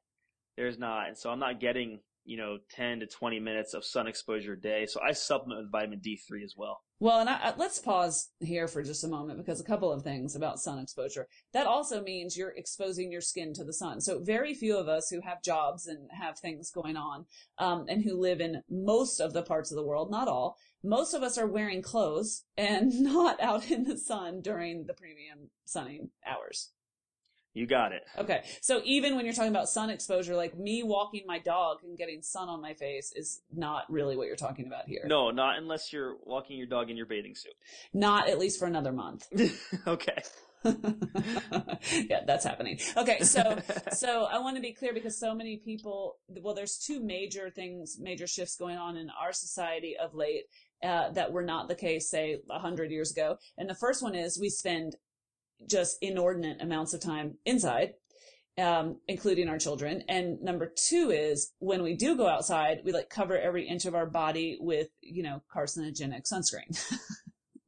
[0.56, 1.08] There's not.
[1.08, 4.60] And so I'm not getting, you know, 10 to 20 minutes of sun exposure a
[4.60, 4.86] day.
[4.86, 6.80] So I supplement with vitamin D3 as well.
[6.98, 10.34] Well, and I, let's pause here for just a moment because a couple of things
[10.34, 11.28] about sun exposure.
[11.52, 14.00] That also means you're exposing your skin to the sun.
[14.00, 17.26] So very few of us who have jobs and have things going on,
[17.58, 21.12] um, and who live in most of the parts of the world, not all, most
[21.14, 26.10] of us are wearing clothes and not out in the sun during the premium sunning
[26.26, 26.70] hours.
[27.56, 28.02] You got it.
[28.18, 28.42] Okay.
[28.60, 32.20] So even when you're talking about sun exposure, like me walking my dog and getting
[32.20, 35.04] sun on my face is not really what you're talking about here.
[35.06, 37.54] No, not unless you're walking your dog in your bathing suit.
[37.94, 39.26] Not at least for another month.
[39.86, 40.22] okay.
[42.10, 42.78] yeah, that's happening.
[42.96, 43.58] Okay, so
[43.92, 46.18] so I want to be clear because so many people.
[46.28, 50.44] Well, there's two major things, major shifts going on in our society of late
[50.82, 53.38] uh, that were not the case, say, a hundred years ago.
[53.56, 54.96] And the first one is we spend
[55.68, 57.94] just inordinate amounts of time inside.
[58.58, 60.02] Um, including our children.
[60.08, 63.94] And number two is when we do go outside, we like cover every inch of
[63.94, 66.74] our body with, you know, carcinogenic sunscreen.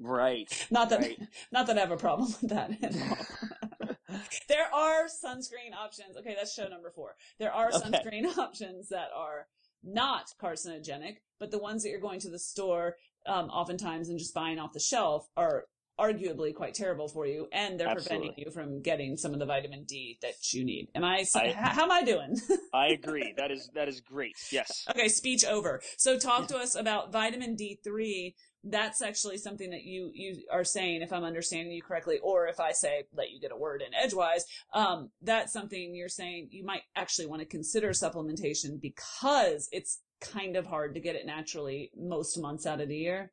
[0.01, 0.66] Right.
[0.70, 1.18] Not that, Right.
[1.53, 4.18] not that I have a problem with that at all.
[4.48, 6.16] there are sunscreen options.
[6.16, 7.16] Okay, that's show number four.
[7.38, 7.79] There are Okay.
[7.79, 9.46] sunscreen options that are
[9.83, 12.96] not carcinogenic, but the ones that you're going to the store,
[13.27, 15.64] um, oftentimes and just buying off the shelf are
[15.98, 18.28] arguably quite terrible for you, and they're Absolutely.
[18.28, 20.88] preventing you from getting some of the vitamin D that you need.
[20.94, 21.24] Am I?
[21.54, 22.37] how am I doing?
[22.72, 23.34] I agree.
[23.37, 24.37] That is that is great.
[24.52, 24.87] Yes.
[24.90, 25.80] okay, speech over.
[25.96, 28.34] So talk to us about vitamin D3.
[28.64, 32.61] That's actually something that you you are saying, if I'm understanding you correctly, or if
[32.61, 36.64] I say let you get a word in edgewise, um, that's something you're saying you
[36.64, 41.90] might actually want to consider supplementation because it's kind of hard to get it naturally
[41.96, 43.32] most months out of the year.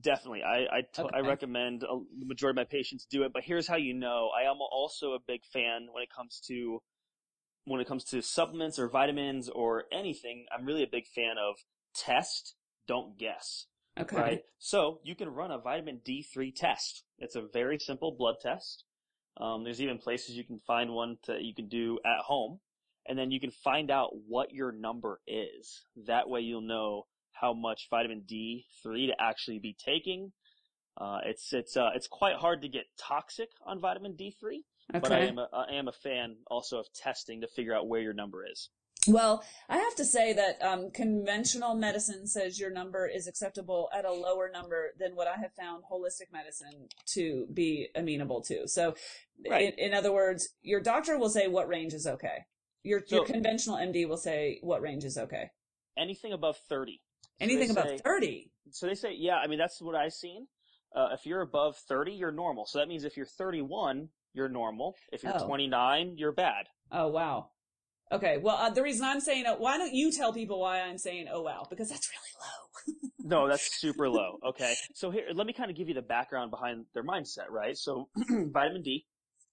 [0.00, 0.42] Definitely.
[0.42, 1.28] I I, t- I Okay.
[1.28, 4.30] recommend uh, the majority of my patients do it, but here's how you know.
[4.36, 6.80] I am also a big fan when it comes to
[7.64, 10.46] when it comes to supplements or vitamins or anything.
[10.56, 11.56] I'm really a big fan of
[11.94, 12.54] test,
[12.88, 13.66] don't guess.
[13.98, 14.16] Okay.
[14.16, 14.40] Right?
[14.58, 17.04] So you can run a vitamin D3 test.
[17.18, 18.84] It's a very simple blood test.
[19.36, 22.60] Um, there's even places you can find one that you can do at home.
[23.06, 25.82] And then you can find out what your number is.
[26.06, 27.06] That way you'll know
[27.42, 30.32] how much vitamin D3 to actually be taking.
[30.96, 34.32] Uh, it's, it's, uh, it's quite hard to get toxic on vitamin D3,
[34.94, 35.00] Okay.
[35.00, 38.00] but I am a, I am a fan also of testing to figure out where
[38.00, 38.70] your number is.
[39.08, 44.04] Well, I have to say that um, conventional medicine says your number is acceptable at
[44.04, 48.68] a lower number than what I have found holistic medicine to be amenable to.
[48.68, 48.94] So,
[49.50, 49.74] Right.
[49.76, 52.44] in, in other words, your doctor will say what range is okay.
[52.84, 55.50] Your your conventional MD will say what range is okay.
[55.98, 57.00] Anything above 30.
[57.42, 58.50] So Anything they above say- thirty.
[58.70, 60.46] So they say, yeah, I mean, that's what I've seen.
[60.96, 62.64] Uh, if you're above 30, you're normal.
[62.66, 64.94] So that means if you're 31, you're normal.
[65.12, 65.46] If you're Oh.
[65.46, 66.66] 29, you're bad.
[66.90, 67.48] Oh wow.
[68.10, 68.38] Okay.
[68.38, 71.26] Well, uh, the reason I'm saying uh, why don't you tell people why I'm saying
[71.30, 73.08] oh wow because that's really low.
[73.24, 74.38] No, that's super low.
[74.48, 74.74] Okay.
[74.94, 77.76] So here, let me kind of give you the background behind their mindset, right?
[77.76, 79.06] So vitamin D,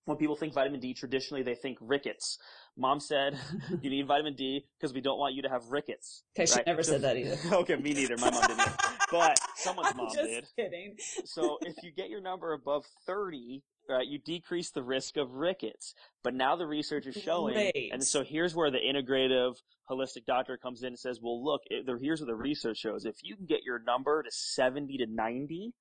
[0.06, 2.40] when people think vitamin D, traditionally they think rickets.
[2.80, 3.38] Mom said
[3.82, 6.24] you need vitamin D because we don't want you to have rickets.
[6.36, 7.38] Okay, she never So- said that either.
[7.58, 8.16] okay, me neither.
[8.18, 8.72] My mom didn't.
[9.12, 10.46] But someone's I'm mom just did.
[10.56, 10.96] kidding.
[11.26, 15.94] so if you get your number above 30, right, you decrease the risk of rickets.
[16.24, 17.90] But now the research is showing, Great.
[17.92, 19.56] and so here's where the integrative
[19.90, 21.62] holistic doctor comes in and says, well, look,
[22.02, 23.06] here's what the research shows.
[23.06, 25.74] If you can get your number to 70 to 90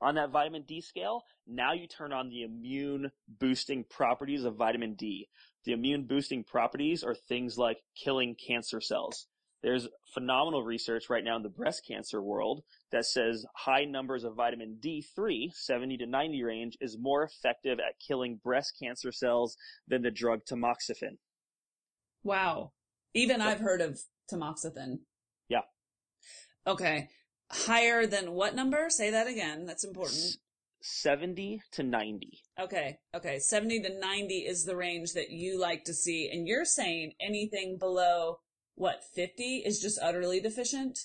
[0.00, 4.94] on that vitamin D scale, now you turn on the immune boosting properties of vitamin
[4.94, 5.28] D.
[5.64, 9.26] The immune boosting properties are things like killing cancer cells.
[9.62, 14.34] There's phenomenal research right now in the breast cancer world that says high numbers of
[14.34, 20.00] vitamin D3, 70 to 90 range, is more effective at killing breast cancer cells than
[20.02, 21.18] the drug tamoxifen.
[22.24, 22.72] Wow.
[23.12, 24.00] Even I've heard of
[24.32, 25.00] tamoxifen.
[25.48, 25.62] Yeah.
[26.66, 27.08] Okay.
[27.50, 28.88] Higher than what number?
[28.88, 29.66] Say that again.
[29.66, 30.36] That's important.
[30.82, 32.40] S- 70 to 90.
[32.58, 32.98] Okay.
[33.14, 33.38] Okay.
[33.38, 36.30] 70 to 90 is the range that you like to see.
[36.32, 38.40] And you're saying anything below
[38.74, 41.00] what, 50 is just utterly deficient?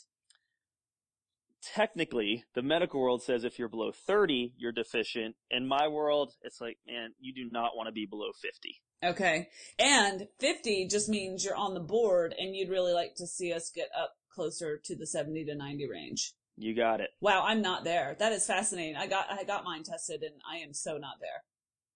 [1.62, 5.36] Technically, the medical world says if you're below 30, you're deficient.
[5.50, 8.82] In my world, it's like, man, you do not want to be below 50.
[9.04, 9.50] Okay.
[9.78, 13.72] And 50 just means you're on the board and you'd really like to see us
[13.74, 16.34] get up closer to the 70 to 90 range.
[16.58, 17.10] You got it.
[17.22, 18.16] Wow, I'm not there.
[18.20, 18.96] That is fascinating.
[18.96, 21.44] I got I got mine tested and I am so not there.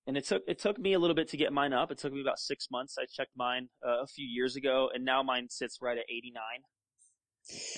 [0.06, 1.91] And it took it took me a little bit to get mine up.
[1.91, 2.98] It took me about six months.
[3.00, 6.41] I checked mine uh, a few years ago, and now mine sits right at 89.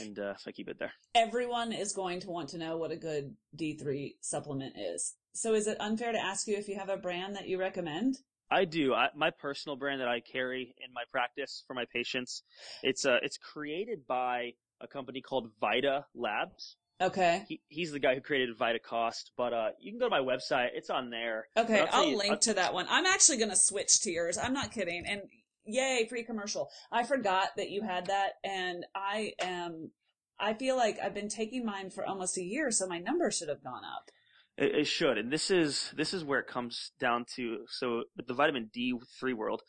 [0.01, 0.93] And uh, so I keep it there.
[1.13, 5.15] Everyone is going to want to know what a good D3 supplement is.
[5.33, 8.17] So is it unfair to ask you if you have a brand that you recommend?
[8.49, 8.93] I do.
[8.93, 12.43] I, my personal brand that I carry in my practice for my patients,
[12.83, 14.51] it's uh, it's created by
[14.83, 16.75] a company called Vita Labs.
[17.01, 17.45] Okay.
[17.47, 20.69] He, he's the guy who created Vitacost, but uh, you can go to my website.
[20.75, 21.47] It's on there.
[21.57, 22.85] Okay, I'll I'll you- link I'll- to that one.
[22.89, 24.37] I'm actually going to switch to yours.
[24.37, 25.03] I'm not kidding.
[25.07, 25.21] And
[25.65, 26.69] yay, free commercial.
[26.91, 29.91] I forgot that you had that and I am
[30.39, 33.49] I feel like I've been taking mine for almost a year, so my number should
[33.49, 34.09] have gone up.
[34.57, 37.65] It, it should, and this is this is where it comes down to.
[37.69, 39.61] So with the vitamin D three world,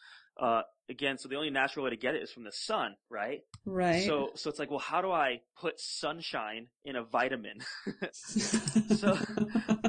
[0.43, 3.41] uh, again, so the only natural way to get it is from the sun, right?
[3.65, 4.05] Right.
[4.05, 7.61] So so it's like, well, how do I put sunshine in a vitamin?
[8.13, 9.15] so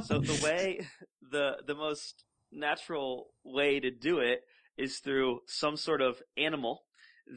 [0.04, 0.86] so the way
[1.32, 4.42] the the most natural way to do it
[4.78, 6.84] is through some sort of animal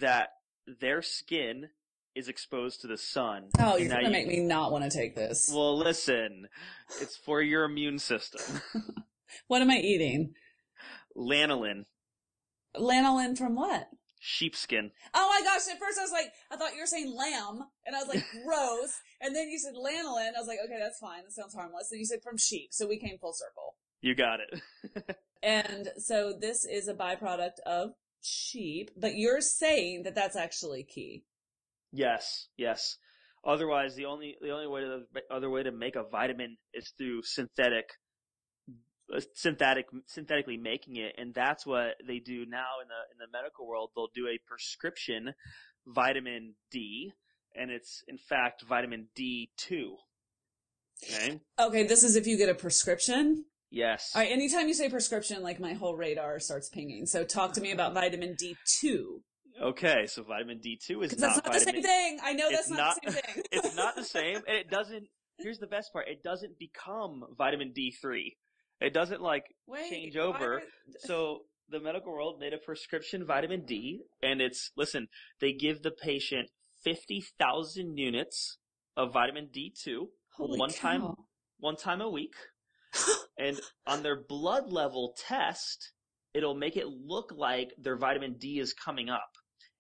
[0.01, 0.29] that
[0.81, 1.69] their skin
[2.15, 3.49] is exposed to the sun.
[3.59, 5.51] Oh, you're gonna you- make me not want to take this.
[5.53, 6.49] Well, listen,
[7.01, 8.61] it's for your immune system.
[9.49, 10.35] what am I eating?
[11.17, 11.85] Lanolin,
[12.79, 13.89] Lanolin from what?
[14.19, 14.91] sheepskin.
[15.15, 17.95] Oh my gosh, at first I was like, I thought you were saying lamb, and
[17.95, 19.01] I was like, gross.
[19.21, 21.91] And then you said lanolin, I was like, okay, that's fine, that sounds harmless.
[21.93, 23.77] And you said from sheep, so we came full circle.
[24.01, 25.17] You got it.
[25.43, 27.91] And so this is a byproduct of
[28.23, 31.25] sheep, but you're saying that that's actually key.
[31.93, 32.97] yes, yes.
[33.45, 36.93] Otherwise, the only the only way to the other way to make a vitamin is
[36.99, 37.85] through synthetic
[39.35, 43.67] synthetic synthetically making it, and that's what they do now in the in the medical
[43.67, 43.91] world.
[43.95, 45.35] They'll do a prescription
[45.87, 47.13] vitamin D,
[47.55, 49.97] and it's in fact vitamin D two.
[51.05, 51.41] Okay.
[51.59, 53.45] Okay, this is if you get a prescription.
[53.71, 54.13] Yes.
[54.15, 57.07] All right, anytime you say prescription, like my whole radar starts pinging.
[57.07, 59.21] So talk to me about vitamin D2.
[59.61, 62.19] Okay, so vitamin D2 is not that's not the same thing.
[62.23, 63.45] I know that's not, not- the same thing.
[63.53, 65.09] it's not the same, and it doesn't.
[65.39, 68.33] Here's the best part: it doesn't become vitamin D3.
[68.81, 70.63] It doesn't like Wait, change over.
[71.01, 75.09] So the medical world made a prescription vitamin D, and it's listen.
[75.41, 76.51] They give the patient
[76.83, 78.59] fifty thousand units
[78.97, 80.07] of vitamin D2
[80.37, 81.15] Holy one time,
[81.59, 82.35] one time a week,
[83.39, 85.93] and on their blood level test,
[86.35, 89.31] it'll make it look like their vitamin D is coming up.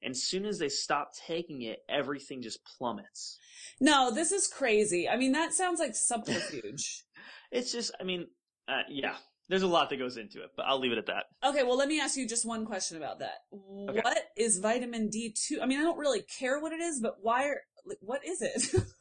[0.02, 3.38] And soon as they stop taking it, everything just plummets.
[3.80, 5.08] No, this is crazy.
[5.08, 7.02] I mean, that sounds like subterfuge.
[7.52, 8.26] It's just, I mean,
[8.68, 9.14] uh, yeah,
[9.48, 11.24] there's a lot that goes into it, but I'll leave it at that.
[11.44, 13.44] okay, well, let me ask you just one question about that.
[13.50, 15.62] What is vitamin D2?
[15.62, 18.42] I mean, I don't really care what it is, but why are, like, what is
[18.42, 18.82] it?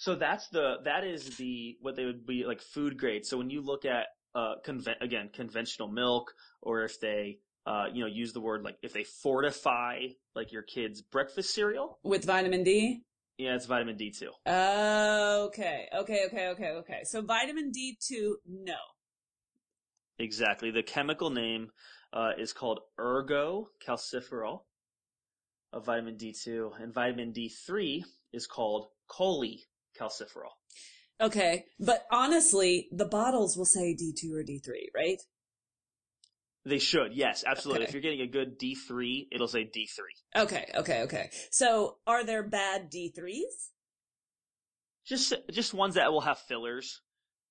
[0.00, 3.26] So that's the, that is the, what they would be like food grade.
[3.26, 8.02] So when you look at, uh, conven- again, conventional milk, or if they, uh, you
[8.02, 10.06] know, use the word like, if they fortify
[10.36, 13.02] like your kid's breakfast cereal, With vitamin D?
[13.38, 14.28] yeah, it's vitamin D2.
[14.46, 17.00] Okay, okay, okay, okay, okay.
[17.02, 18.76] So vitamin D2, no.
[20.18, 20.70] Exactly.
[20.70, 21.70] The chemical name,
[22.12, 24.60] uh, is called ergocalciferol
[25.72, 28.02] of vitamin D2, and vitamin D3
[28.32, 30.54] is called cholecalciferol.
[31.20, 35.20] Okay, but honestly, the bottles will say D2 or D3, right?
[36.64, 37.84] They should, yes, absolutely.
[37.84, 37.88] Okay.
[37.88, 40.42] If you're getting a good D3, it'll say D3.
[40.42, 41.30] Okay, okay, okay.
[41.50, 43.70] So are there bad D3s?
[45.06, 47.00] Just just ones that will have fillers.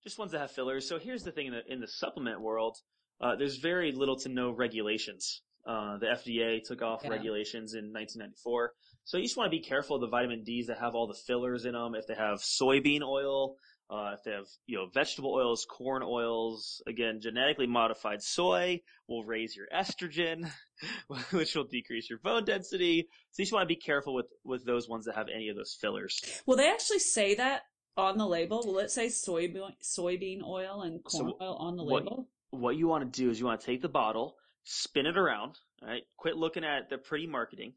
[0.04, 0.88] Just ones that have fillers.
[0.88, 2.78] So here's the thing in the in the supplement world,
[3.22, 5.42] uh, there's very little to no regulations.
[5.66, 7.10] Uh, the FDA took off Yeah.
[7.10, 8.72] regulations in 1994.
[9.04, 11.20] So you just want to be careful of the vitamin D's that have all the
[11.26, 11.94] fillers in them.
[11.96, 13.58] If they have soybean oil,
[13.90, 19.26] uh, if they have, you know, vegetable oils, corn oils, again, genetically modified soy will
[19.26, 20.50] raise your estrogen,
[21.32, 23.08] which will decrease your bone density.
[23.32, 25.58] So you just want to be careful with, with those ones that have any of
[25.58, 26.20] those fillers.
[26.46, 27.64] Well, they actually say that
[27.98, 28.64] on the label?
[28.66, 32.30] Will it say soybean soybean oil and corn So oil on the what- label?
[32.52, 35.60] what you want to do is you want to take the bottle, spin it around,
[35.82, 36.04] all right?
[36.18, 37.74] Quit looking at the pretty marketing.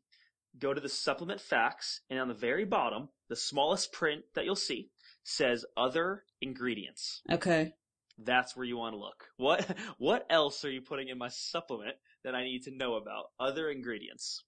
[0.59, 4.57] Go to the supplement facts, and on the very bottom, the smallest print that you'll
[4.57, 4.91] see
[5.25, 7.23] says other ingredients.
[7.31, 7.75] Okay.
[8.19, 9.29] That's where you want to look.
[9.37, 13.27] What what else are you putting in my supplement that I need to know about?
[13.39, 14.45] Other ingredients.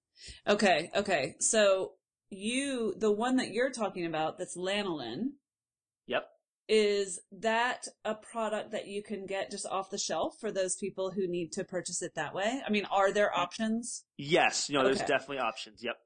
[0.47, 1.37] Okay, okay.
[1.41, 1.93] So
[2.31, 5.33] you the one that you're talking about that's lanolin.
[6.75, 11.11] Is that a product that you can get just off the shelf for those people
[11.11, 12.63] who need to purchase it that way?
[12.67, 14.05] I mean, are there options?
[14.17, 15.07] Yes, you know, there's Okay.
[15.07, 15.83] definitely options.
[15.85, 15.97] Yep.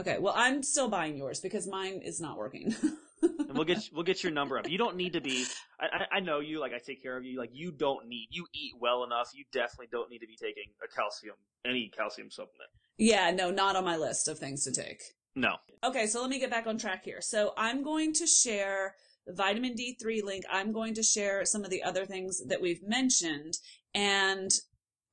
[0.00, 2.74] Okay, well, I'm still buying yours because mine is not working.
[3.22, 4.68] And we'll get we'll get your number up.
[4.68, 5.46] You don't need to be.
[5.80, 6.58] I, I I know you.
[6.60, 7.38] Like I take care of you.
[7.38, 8.26] Like you don't need.
[8.32, 9.30] You eat well enough.
[9.32, 12.68] You definitely don't need to be taking a calcium any calcium supplement.
[12.98, 15.02] yeah, no, not on my list of things to take.
[15.36, 15.56] No.
[15.84, 17.20] Okay, so let me get back on track here.
[17.20, 18.94] So I'm going to share
[19.26, 20.44] the vitamin D3 link.
[20.50, 23.58] I'm going to share some of the other things that we've mentioned.
[23.94, 24.50] And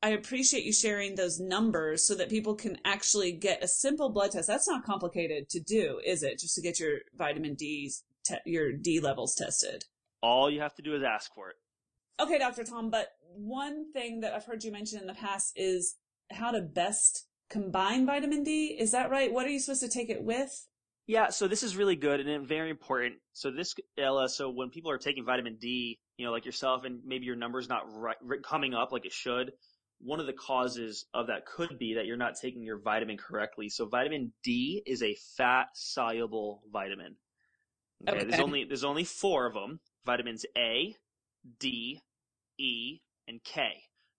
[0.01, 4.31] I appreciate you sharing those numbers so that people can actually get a simple blood
[4.31, 4.47] test.
[4.47, 6.39] That's not complicated to do, is it?
[6.39, 7.91] Just to get your vitamin D,
[8.25, 9.85] te- your D levels tested.
[10.21, 11.55] All you have to do is ask for it.
[12.21, 12.63] Okay, Dr.
[12.63, 15.95] Tom, but one thing that I've heard you mention in the past is
[16.31, 18.75] how to best combine vitamin D.
[18.79, 19.31] Is that right?
[19.31, 20.67] What are you supposed to take it with?
[21.05, 23.15] Yeah, so this is really good and very important.
[23.33, 27.01] So this, Ella, so when people are taking vitamin D, you know, like yourself, and
[27.05, 29.51] maybe your number's not right, coming up like it should,
[29.99, 33.69] one of the causes of that could be that you're not taking your vitamin correctly.
[33.69, 37.15] So vitamin D is a fat soluble vitamin.
[38.07, 40.95] Okay, there's only there's only four of them: vitamins A,
[41.59, 42.01] D,
[42.59, 43.61] E, and K.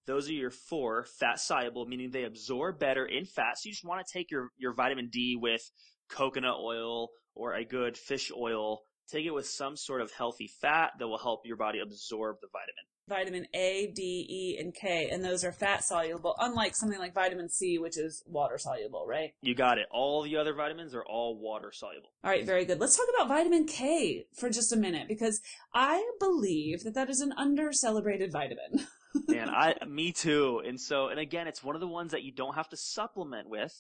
[0.07, 3.59] Those are your four fat soluble, meaning they absorb better in fat.
[3.59, 5.71] So you just want to take your your vitamin D with
[6.09, 8.83] coconut oil or a good fish oil.
[9.09, 12.49] Take it with some sort of healthy fat that will help your body absorb the
[12.51, 12.85] vitamin.
[13.07, 17.51] vitamin A, D, E, and K, and those are fat soluble, unlike something like vitamin
[17.51, 19.35] C, which is water soluble, right?
[19.43, 19.87] You got it.
[19.91, 22.09] All the other vitamins are all water soluble.
[22.25, 22.81] All right, very good.
[22.81, 25.43] Let's talk about vitamin K for just a minute because
[25.75, 28.87] I believe that that is an under celebrated vitamin.
[29.29, 30.63] and I, me too.
[30.67, 33.49] And so, and again, it's one of the ones that you don't have to supplement
[33.49, 33.75] with.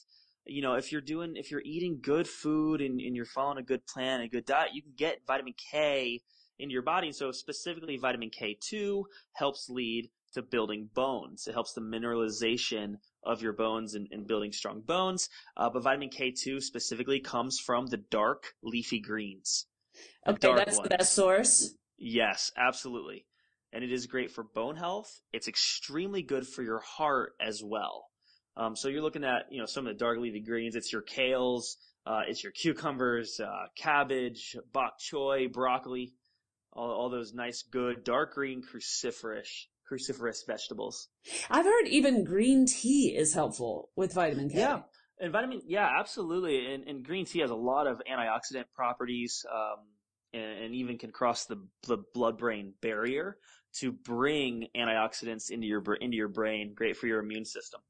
[0.46, 3.62] You know, if you're doing, if you're eating good food and, and you're following a
[3.62, 6.22] good plan, a good diet, you can get vitamin K
[6.58, 7.08] into your body.
[7.08, 11.46] And so specifically vitamin K2 helps lead to building bones.
[11.46, 15.28] It helps the mineralization of your bones and, and building strong bones.
[15.56, 19.66] Uh, but vitamin K2 specifically comes from the dark leafy greens.
[20.26, 21.74] Okay, that's the best source.
[21.96, 23.26] Yes, absolutely.
[23.72, 25.20] And it is great for bone health.
[25.32, 28.06] It's extremely good for your heart as well.
[28.56, 30.76] Um, so you're looking at, you know, some of the dark leafy greens.
[30.76, 31.76] It's your kales,
[32.06, 36.14] uh, it's your cucumbers, uh, cabbage, bok choy, broccoli,
[36.72, 39.48] all, all those nice, good, dark green, cruciferous,
[39.90, 41.08] cruciferous vegetables.
[41.50, 44.58] I've heard even green tea is helpful with vitamin K.
[44.58, 44.82] Yeah.
[45.20, 46.74] And vitamin, yeah, absolutely.
[46.74, 49.84] And, and green tea has a lot of antioxidant properties, um,
[50.32, 53.36] and, and even can cross the, the blood-brain barrier
[53.80, 56.72] to bring antioxidants into your, into your brain.
[56.74, 57.80] Great for your immune system.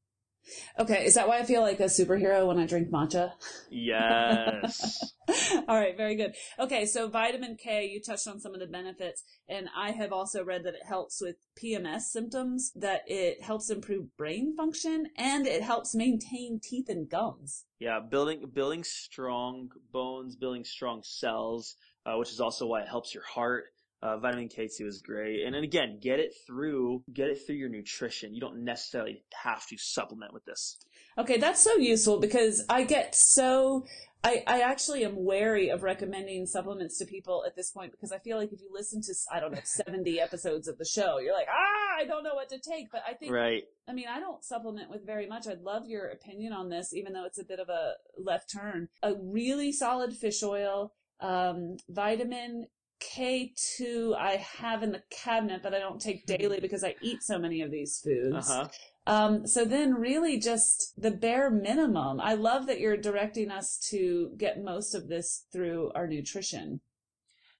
[0.78, 3.32] Okay, is that why I feel like a superhero when I drink matcha?
[3.70, 5.14] Yes.
[5.68, 6.34] All right, very good.
[6.58, 10.44] Okay, so vitamin K, you touched on some of the benefits, and I have also
[10.44, 15.62] read that it helps with PMS symptoms, that it helps improve brain function, and it
[15.62, 17.64] helps maintain teeth and gums.
[17.78, 18.00] yeah.
[18.00, 21.76] Building, building strong bones, building strong cells,
[22.06, 23.66] uh, which is also why it helps your heart.
[24.04, 25.46] Uh, vitamin K2 is great.
[25.46, 28.34] And then again, get it through, get it through your nutrition.
[28.34, 30.76] You don't necessarily have to supplement with this.
[31.16, 33.86] Okay, that's so useful because I get so
[34.22, 38.18] I, I actually am wary of recommending supplements to people at this point because I
[38.18, 41.34] feel like if you listen to I don't know 70 episodes of the show, you're
[41.34, 42.90] like, ah, I don't know what to take.
[42.92, 43.62] But I think Right.
[43.88, 45.46] I mean, I don't supplement with very much.
[45.46, 48.88] I'd love your opinion on this, even though it's a bit of a left turn.
[49.02, 52.66] A really solid fish oil, um, vitamin
[53.12, 57.38] K2 I have in the cabinet, but I don't take daily because I eat so
[57.38, 58.50] many of these foods.
[58.50, 58.68] Uh huh.
[59.06, 62.20] Um, so then really just the bare minimum.
[62.20, 66.80] I love that you're directing us to get most of this through our nutrition.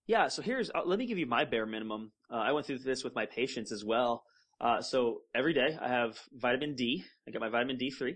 [0.07, 2.13] Yeah, so here's, uh, let me give you my bare minimum.
[2.31, 4.25] Uh, I went through this with my patients as well.
[4.61, 7.05] Uh, so every day I have vitamin D.
[7.27, 8.15] I got my vitamin D3.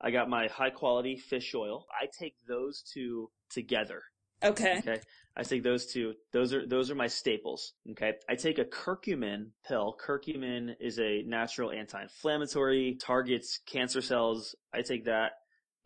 [0.00, 1.86] I got my high quality fish oil.
[1.90, 4.02] I take those two together.
[4.42, 4.78] Okay.
[4.78, 5.00] Okay.
[5.36, 6.14] I take those two.
[6.32, 7.74] Those are, those are my staples.
[7.90, 8.14] Okay.
[8.28, 9.96] I take a curcumin pill.
[10.00, 14.54] Curcumin is a natural anti-inflammatory, targets cancer cells.
[14.72, 15.32] I take that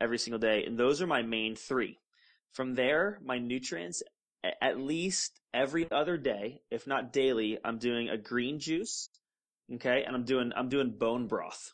[0.00, 0.64] every single day.
[0.64, 1.98] And those are my main three.
[2.52, 4.02] From there, my nutrients,
[4.62, 9.08] at least every other day, if not daily, I'm doing a green juice.
[9.74, 10.04] Okay.
[10.04, 11.72] And I'm doing, I'm doing bone broth.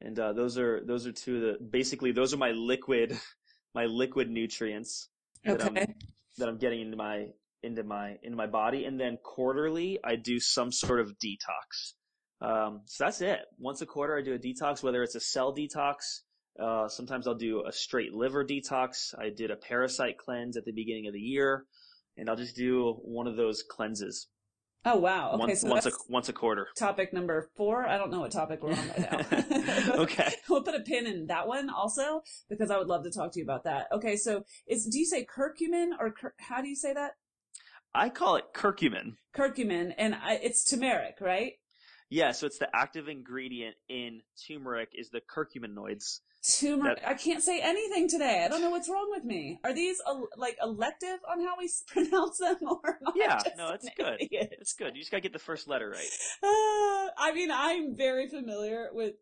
[0.00, 3.18] And, uh, those are, those are two of the, basically those are my liquid,
[3.74, 5.08] my liquid nutrients
[5.44, 5.86] that I'm Okay.
[6.38, 7.28] that I'm getting into my
[7.62, 11.94] into my into my body, and then quarterly I do some sort of detox.
[12.40, 13.40] Um, so that's it.
[13.58, 16.20] Once a quarter I do a detox, whether it's a cell detox.
[16.60, 19.12] Uh, sometimes I'll do a straight liver detox.
[19.18, 21.64] I did a parasite cleanse at the beginning of the year,
[22.16, 24.28] and I'll just do one of those cleanses
[24.86, 25.30] Oh wow.
[25.32, 25.38] Okay.
[25.38, 26.68] once so once a once a quarter.
[26.76, 27.86] topic number four.
[27.86, 29.94] I don't know what topic we're on right now.
[30.02, 30.34] Okay.
[30.48, 33.38] We'll put a pin in that one also because I would love to talk to
[33.38, 33.86] you about that.
[33.92, 34.16] Okay.
[34.16, 37.12] So is, do you say curcumin or cur, how do you say that?
[37.94, 39.16] I call it curcumin.
[39.34, 41.54] Curcumin and I, it's turmeric, right?
[42.10, 46.20] Yeah, so it's the active ingredient in turmeric is the curcuminoids.
[46.60, 47.00] Turmeric.
[47.00, 48.44] That- I can't say anything today.
[48.44, 49.58] I don't know what's wrong with me.
[49.64, 54.20] Are these el- like elective on how we pronounce them or Yeah, no, it's good.
[54.20, 54.54] idiot?
[54.60, 54.94] It's good.
[54.94, 56.08] You just gotta get the first letter right.
[56.42, 59.14] Uh, I mean, I'm very familiar with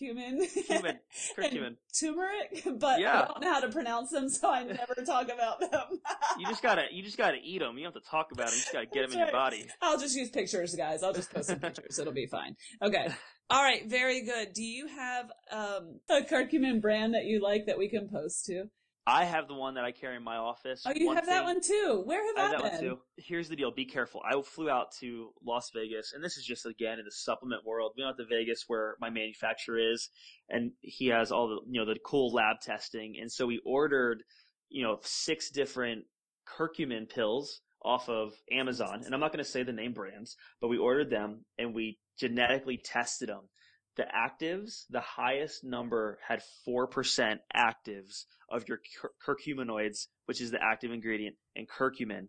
[0.00, 0.66] curcumin.
[0.66, 0.98] Cumin,
[1.36, 1.76] curcumin.
[1.98, 3.22] turmeric, but Yeah.
[3.22, 6.00] I don't know how to pronounce them, so I never talk about them.
[6.38, 7.76] You just gotta, you just gotta eat them.
[7.76, 8.54] You don't have to talk about them.
[8.54, 9.66] You just gotta get them in That's your body.
[9.82, 11.02] I'll just use pictures, guys.
[11.02, 11.98] I'll just post some pictures.
[11.98, 12.56] It'll be fine.
[12.82, 13.08] Okay.
[13.50, 13.88] All right.
[13.88, 14.52] Very good.
[14.52, 18.64] Do you have um, a curcumin brand that you like that we can post to?
[19.08, 20.82] I have the one that I carry in my office.
[20.86, 22.02] Oh, you have that one too.
[22.04, 22.90] Where have I have I that one been?
[22.90, 22.98] too.
[23.16, 23.70] Here's the deal.
[23.70, 24.20] Be careful.
[24.22, 27.92] I flew out to Las Vegas, and this is just again in the supplement world.
[27.96, 30.10] We went out to Vegas where my manufacturer is,
[30.50, 33.16] and he has all the you know the cool lab testing.
[33.18, 34.22] And so we ordered
[34.68, 36.04] you know six different
[36.46, 40.68] curcumin pills off of Amazon, and I'm not going to say the name brands, but
[40.68, 43.48] we ordered them and we genetically tested them.
[43.98, 46.86] The actives, the highest number had 4%
[47.54, 52.28] actives of your cur- curcuminoids, which is the active ingredient, and curcumin,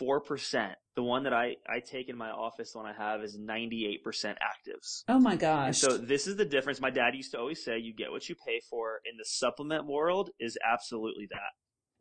[0.00, 0.74] 4%.
[0.96, 4.00] The one that I, I take in my office, the one I have is 98%
[4.04, 5.04] actives.
[5.08, 5.66] Oh my gosh.
[5.66, 6.80] And so this is the difference.
[6.80, 9.00] My dad used to always say, you get what you pay for.
[9.08, 11.52] In the supplement world is absolutely that.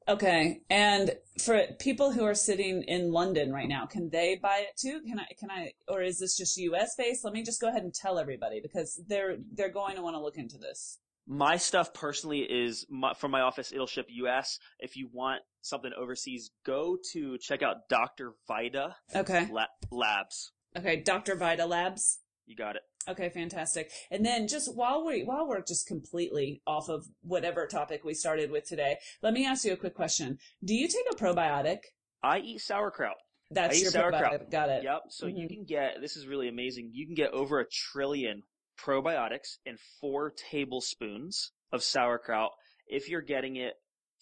[0.07, 0.61] Okay.
[0.69, 5.01] And for people who are sitting in London right now, can they buy it too?
[5.07, 7.23] Can I, can I, or is this just US based?
[7.23, 10.21] Let me just go ahead and tell everybody because they're, they're going to want to
[10.21, 10.99] look into this.
[11.25, 13.71] My stuff personally is my, from my office.
[13.71, 14.59] It'll ship US.
[14.79, 18.33] If you want something overseas, go to check out Dr.
[18.47, 19.47] Vita Okay.
[19.51, 20.51] La- Labs.
[20.75, 21.35] Okay, Dr.
[21.35, 22.19] Vita Labs.
[22.45, 22.81] You got it.
[23.07, 23.91] Okay, fantastic.
[24.11, 28.51] And then just while we while we're just completely off of whatever topic we started
[28.51, 30.37] with today, let me ask you a quick question.
[30.63, 31.79] Do you take a probiotic?
[32.23, 33.15] I eat sauerkraut.
[33.51, 34.23] That's I your sauerkraut.
[34.23, 34.51] probiotic.
[34.51, 34.83] Got it.
[34.83, 35.01] Yep.
[35.09, 35.49] So you Mhm.
[35.49, 36.91] can get this is really amazing.
[36.93, 38.43] You can get over a trillion
[38.77, 42.51] probiotics in four tablespoons of sauerkraut
[42.87, 43.75] if you're getting it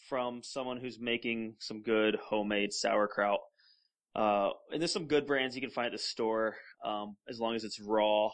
[0.10, 3.40] from someone who's making some good homemade sauerkraut.
[4.16, 6.56] Uh, and there's some good brands you can find at the store,
[6.86, 8.30] um, as long as it's raw.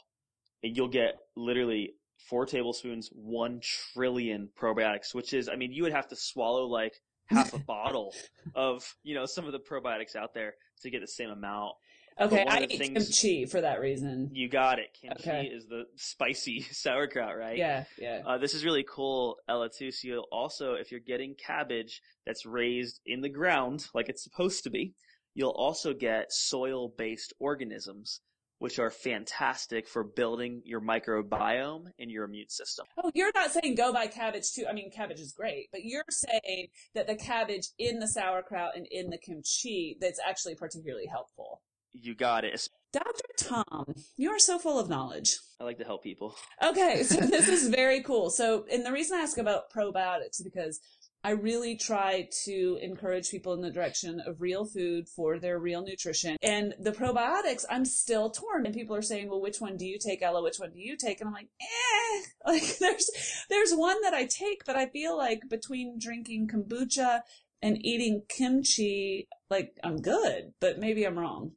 [0.63, 1.93] And you'll get literally
[2.29, 3.59] four tablespoons, one
[3.93, 6.93] trillion probiotics, which is, I mean, you would have to swallow like
[7.27, 8.13] half a bottle
[8.55, 11.73] of, you know, some of the probiotics out there to get the same amount.
[12.19, 14.31] Okay, I eat kimchi for that reason.
[14.33, 14.87] You got it.
[14.99, 15.51] Kimchi Okay.
[15.53, 17.57] is the spicy sauerkraut, right?
[17.57, 18.23] Yeah, yeah.
[18.25, 19.91] Uh, this is really cool, Ella, too.
[19.91, 24.63] So you'll also, if you're getting cabbage that's raised in the ground like it's supposed
[24.63, 24.93] to be,
[25.37, 28.21] you'll also get soil-based organisms,
[28.57, 32.87] which are fantastic for building your microbiome and your immune system.
[32.97, 34.65] Oh, you're not saying go buy cabbage too.
[34.67, 38.87] I mean, cabbage is great, but you're saying that the cabbage in the sauerkraut and
[38.89, 41.61] in the kimchi that's actually particularly helpful.
[41.93, 42.67] You got it.
[42.91, 43.25] Dr.
[43.37, 45.37] Tom, you are so full of knowledge.
[45.59, 46.35] I like to help people.
[46.63, 48.31] Okay, so this is very cool.
[48.31, 50.79] So, and the reason I ask about probiotics is because
[51.27, 55.83] I really try to encourage people in the direction of real food for their real
[55.83, 56.37] nutrition.
[56.41, 58.65] And the probiotics, I'm still torn.
[58.65, 60.41] And people are saying, well, which one do you take, Ella?
[60.41, 61.19] Which one do you take?
[61.19, 62.21] And I'm like, eh.
[62.45, 63.11] Like, there's,
[63.49, 67.23] there's one that I take, but I feel like between drinking kombucha
[67.61, 71.51] and eating kimchi, like, I'm good, but maybe I'm wrong.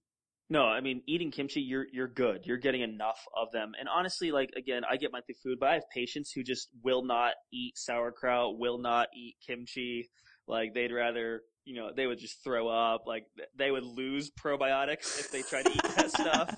[0.53, 2.41] No, I mean eating kimchi, you're you're good.
[2.45, 3.73] You're getting enough of them.
[3.79, 7.05] And honestly, like again, I get my food, but I have patients who just will
[7.05, 10.11] not eat sauerkraut, will not eat kimchi.
[10.49, 13.05] Like they'd rather, you know, they would just throw up.
[13.07, 13.27] Like
[13.57, 16.57] they would lose probiotics if they tried to eat that stuff.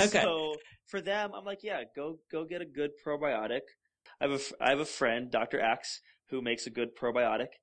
[0.00, 0.22] Okay.
[0.22, 0.56] So
[0.88, 3.60] for them, I'm like, yeah, go go get a good probiotic.
[4.20, 5.60] I have a I have a friend, Dr.
[5.60, 7.54] Axe, who makes a good probiotic,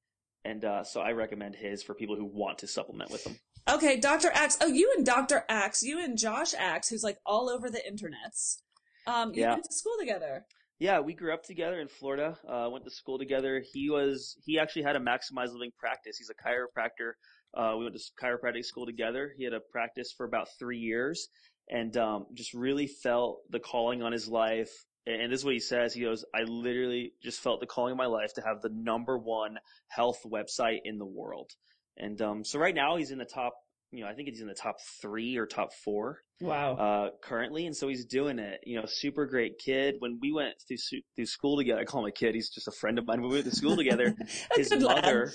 [0.46, 3.38] and uh, so I recommend his for people who want to supplement with them.
[3.68, 4.30] Okay, Dr.
[4.34, 4.58] Axe.
[4.62, 5.44] Oh, you and Dr.
[5.50, 8.62] Axe, you and Josh Axe, who's like all over the internets.
[9.08, 9.54] Um, you Yeah.
[9.54, 10.46] went to school together.
[10.78, 12.38] Yeah, we grew up together in Florida.
[12.48, 13.62] Uh, went to school together.
[13.62, 16.18] He was he actually had a maximized living practice.
[16.18, 17.14] He's a chiropractor.
[17.54, 19.34] Uh, we went to chiropractic school together.
[19.38, 21.30] He had a practice for about three years,
[21.70, 24.86] and um, just really felt the calling on his life.
[25.08, 25.94] And and this is what he says.
[25.94, 29.18] He goes, "I literally just felt the calling of my life to have the number
[29.18, 29.58] one
[29.88, 31.52] health website in the world."
[31.98, 33.54] And um, so right now he's in the top.
[33.92, 36.74] You know, I think he's in the top three or top four Wow.
[36.76, 38.60] uh, currently, and so he's doing it.
[38.66, 39.96] You know, super great kid.
[40.00, 40.78] When we went through
[41.16, 42.36] through school together, I call him a kid.
[42.36, 43.22] He's just a friend of mine.
[43.22, 44.14] When we went to school together,
[44.56, 45.04] his good lad.
[45.06, 45.32] mother,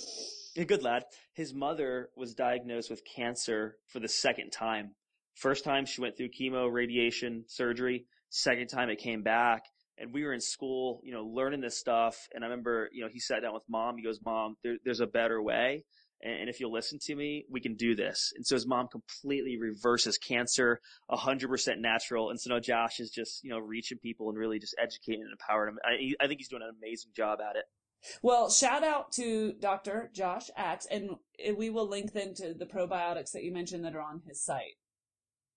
[0.58, 1.04] a good lad.
[1.32, 4.94] His mother was diagnosed with cancer for the second time.
[5.36, 8.04] First time she went through chemo, radiation, surgery.
[8.28, 9.62] Second time it came back,
[9.96, 12.16] and we were in school, you know, learning this stuff.
[12.34, 13.96] And I remember, you know, he sat down with mom.
[13.96, 15.84] He goes, "Mom, there, there's a better way."
[16.22, 18.32] And if you'll listen to me, we can do this.
[18.36, 22.30] And so his mom completely reverses cancer, 100% natural.
[22.30, 25.32] And so now Josh is just, you know, reaching people and really just educating and
[25.32, 25.82] empowering them.
[25.84, 27.64] I, I think he's doing an amazing job at it.
[28.22, 30.10] Well, shout out to Dr.
[30.14, 31.16] Josh Axe, and
[31.56, 34.78] we will link then to the probiotics that you mentioned that are on his site.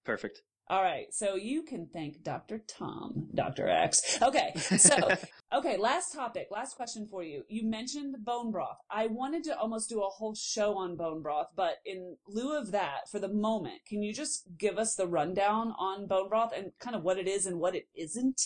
[0.05, 0.41] Perfect.
[0.69, 2.59] All right, so you can thank Dr.
[2.59, 3.67] Tom, Dr.
[3.67, 4.17] Axe.
[4.21, 4.95] Okay, so
[5.53, 7.43] okay, last topic, last question for you.
[7.49, 8.77] You mentioned bone broth.
[8.89, 12.71] I wanted to almost do a whole show on bone broth, but in lieu of
[12.71, 16.71] that, for the moment, can you just give us the rundown on bone broth and
[16.79, 18.41] kind of what it is and what it isn't?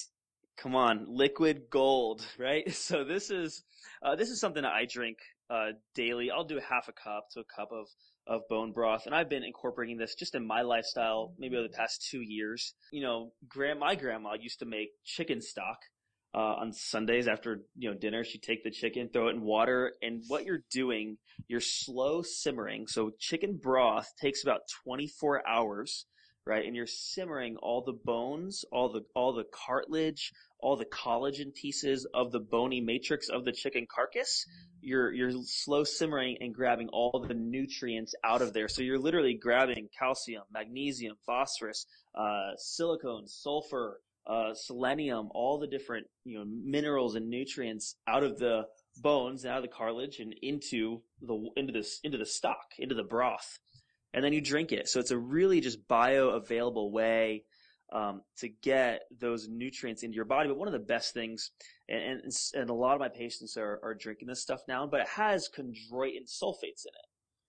[0.57, 2.65] Come on, liquid gold, right?
[2.73, 3.63] So this is,
[4.01, 5.19] uh, this is something that I drink,
[5.51, 6.31] uh, daily.
[6.31, 7.87] I'll do half a cup to a cup of,
[8.27, 9.05] of bone broth.
[9.05, 12.73] And I've been incorporating this just in my lifestyle, maybe over the past two years.
[12.91, 15.77] You know, grand, my grandma used to make chicken stock,
[16.33, 18.23] uh, on Sundays after, you know, dinner.
[18.23, 19.93] She'd take the chicken, throw it in water.
[20.01, 21.17] And what you're doing,
[21.47, 22.87] you're slow simmering.
[22.87, 26.05] So chicken broth takes about 24 hours
[26.47, 26.65] right?
[26.65, 32.07] And you're simmering all the bones, all the all the cartilage, all the collagen pieces
[32.13, 34.45] of the bony matrix of the chicken carcass.
[34.81, 38.67] You're you're slow simmering and grabbing all the nutrients out of there.
[38.67, 41.85] So you're literally grabbing calcium, magnesium, phosphorus,
[42.15, 48.37] uh, silicone, sulfur, uh, selenium, all the different you know minerals and nutrients out of
[48.37, 48.67] the
[49.01, 53.03] bones, out of the cartilage, and into the into this into the stock, into the
[53.03, 53.59] broth
[54.13, 54.87] and then you drink it.
[54.89, 57.43] So it's a really just bioavailable way
[57.91, 60.49] um, to get those nutrients into your body.
[60.49, 61.51] But one of the best things,
[61.87, 65.01] and, and, and a lot of my patients are, are drinking this stuff now, but
[65.01, 67.07] it has chondroitin sulfates in it.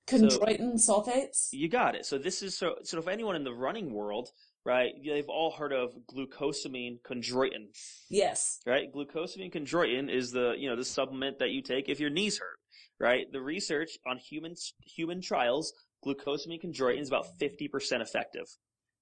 [0.08, 1.48] Chondroitin sulfates?
[1.52, 2.06] You got it.
[2.06, 4.30] So this is so, so if anyone in the running world,
[4.64, 4.92] right?
[5.04, 7.68] They've all heard of glucosamine chondroitin,
[8.10, 8.60] Yes.
[8.66, 8.92] right?
[8.92, 12.58] Glucosamine chondroitin is the, you know, the supplement that you take if your knees hurt,
[12.98, 13.26] right?
[13.32, 15.72] The research on human, human trials,
[16.04, 18.44] glucosamine chondroitin is about 50% effective.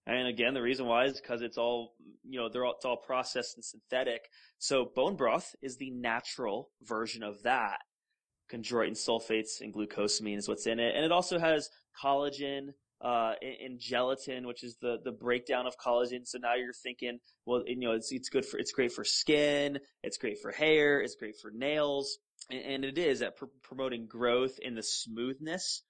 [0.07, 2.96] And again, the reason why is because it's all, you know, they're all, it's all
[2.96, 4.22] processed and synthetic.
[4.59, 7.78] So bone broth is the natural version of that.
[8.52, 10.94] Chondroitin sulfates and glucosamine is what's in it.
[10.94, 11.68] And it also has
[12.00, 12.68] collagen,
[13.00, 16.24] uh, and, gelatin, which is the, the breakdown of collagen.
[16.24, 19.80] So now you're thinking, well, you know, it's, it's good for, it's great for skin.
[20.02, 21.00] It's great for hair.
[21.00, 22.18] It's great for nails.
[22.50, 25.82] And, and it is at pr- promoting growth in the smoothness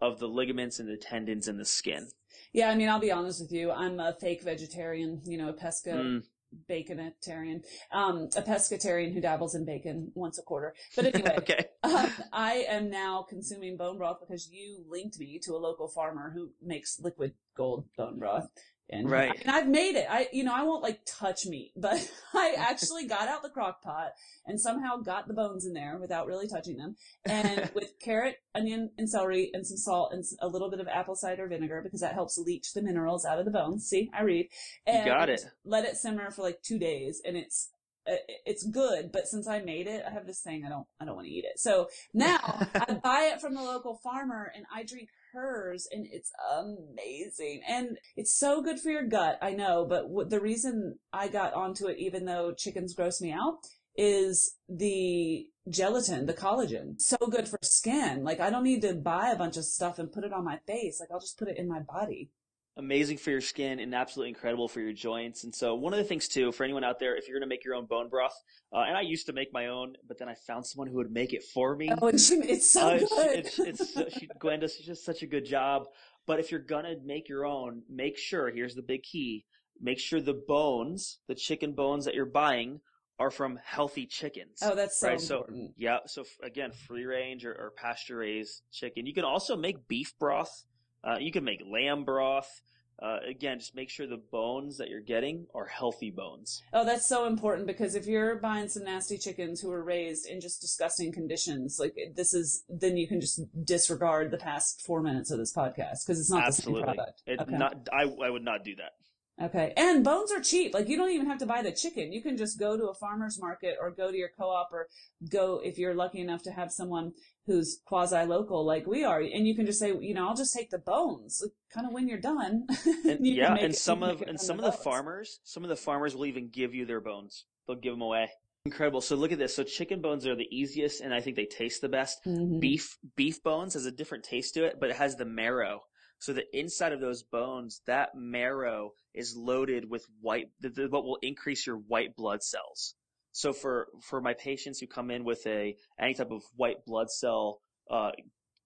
[0.00, 2.08] of the ligaments and the tendons in the skin.
[2.52, 3.70] Yeah, I mean, I'll be honest with you.
[3.70, 6.24] I'm a fake vegetarian, you know, a pesca Mm.
[6.68, 7.62] baconitarian,
[7.92, 10.74] um, a pescatarian who dabbles in bacon once a quarter.
[10.96, 11.66] But anyway, okay.
[11.82, 16.30] um, I am now consuming bone broth because you linked me to a local farmer
[16.34, 18.48] who makes liquid gold bone broth.
[18.90, 19.30] And, Right.
[19.30, 20.06] I mean, I've made it.
[20.08, 23.82] I, you know, I won't like touch meat, but I actually got out the crock
[23.82, 24.12] pot
[24.46, 26.96] and somehow got the bones in there without really touching them.
[27.24, 31.16] And with carrot, onion, and celery and some salt and a little bit of apple
[31.16, 33.86] cider vinegar because that helps leach the minerals out of the bones.
[33.86, 34.48] See, I read.
[34.86, 35.42] And got it.
[35.64, 37.70] Let it simmer for like two days and it's,
[38.08, 38.16] uh,
[38.46, 41.14] it's good, but since I made it, I have this thing I don't I don't
[41.14, 41.58] want to eat it.
[41.58, 42.38] So now
[42.74, 47.98] I buy it from the local farmer and I drink hers and it's amazing and
[48.16, 49.38] it's so good for your gut.
[49.42, 53.32] I know, but what, the reason I got onto it, even though chickens gross me
[53.32, 53.58] out,
[53.96, 57.00] is the gelatin, the collagen.
[57.00, 58.24] So good for skin.
[58.24, 60.58] Like I don't need to buy a bunch of stuff and put it on my
[60.66, 61.00] face.
[61.00, 62.30] Like I'll just put it in my body.
[62.78, 65.44] Amazing for your skin and absolutely incredible for your joints.
[65.44, 67.52] And so one of the things too, for anyone out there, if you're going to
[67.52, 68.34] make your own bone broth,
[68.72, 71.10] uh, and I used to make my own, but then I found someone who would
[71.10, 71.90] make it for me.
[72.00, 73.38] Oh, she, it's so Uh, good.
[73.38, 75.86] It's, it's, it's she, Gwen does just such a good job.
[76.26, 79.44] But if you're gonna make your own, make sure, here's the big key,
[79.80, 82.80] make sure the bones, the chicken bones that you're buying
[83.18, 84.60] are from healthy chickens.
[84.62, 89.06] oh, that's so right, so- Yeah, so again, free range or, or pasture raised chicken.
[89.06, 90.64] You can also make beef broth.
[91.04, 92.62] Uh, you can make lamb broth.
[93.00, 96.64] Uh, again, just make sure the bones that you're getting are healthy bones.
[96.72, 100.40] Oh, that's so important because if you're buying some nasty chickens who were raised in
[100.40, 105.30] just disgusting conditions, like this is, then you can just disregard the past four minutes
[105.30, 107.22] of this podcast because it's not the same product.
[107.24, 107.56] It, okay.
[107.56, 109.46] not, I, I would not do that.
[109.46, 109.72] okay.
[109.76, 110.74] And bones are cheap.
[110.74, 112.12] Like you don't even have to buy the chicken.
[112.12, 114.88] You can just go to a farmer's market or go to your co-op or
[115.30, 117.12] go if you're lucky enough to have someone
[117.48, 120.54] who's quasi local like we are, and you can just say, you know, I'll just
[120.54, 121.42] take the bones.
[121.74, 122.66] kind of when you're done.
[123.04, 125.76] And, you yeah, and some of and some of the the farmers, some of the
[125.76, 127.46] farmers will even give you their bones.
[127.66, 128.30] They'll give them away.
[128.66, 129.00] Incredible.
[129.00, 129.56] So look at this.
[129.56, 132.18] So chicken bones are the easiest, and I think they taste the best.
[132.26, 132.60] Mhm.
[132.60, 135.80] Beef beef bones has a different taste to it, but it has the marrow.
[136.18, 141.04] So the inside of those bones, that marrow is loaded with white, the, the, what
[141.04, 142.94] will increase your white blood cells.
[143.38, 147.08] So for for my patients who come in with a any type of white blood
[147.08, 148.10] cell, uh,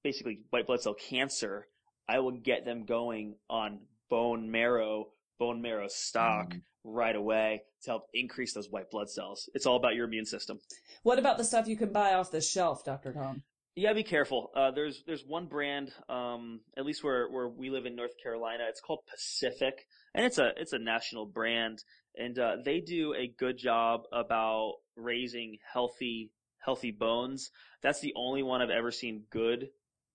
[0.02, 1.66] basically white blood cell cancer,
[2.08, 5.08] I will get them going on bone marrow,
[5.38, 6.62] bone marrow stock Mhm.
[6.84, 9.50] right away to help increase those white blood cells.
[9.52, 10.58] It's all about your immune system.
[11.02, 13.12] What about the stuff you can buy off the shelf, Dr.
[13.12, 13.42] Tom?
[13.74, 14.50] Yeah, be careful.
[14.54, 18.64] Uh, there's there's one brand, um, at least where where we live in North Carolina.
[18.68, 21.84] It's called Pacific, and it's a it's a national brand,
[22.16, 27.50] and uh, they do a good job about raising healthy healthy bones.
[27.82, 29.70] That's the only one I've ever seen good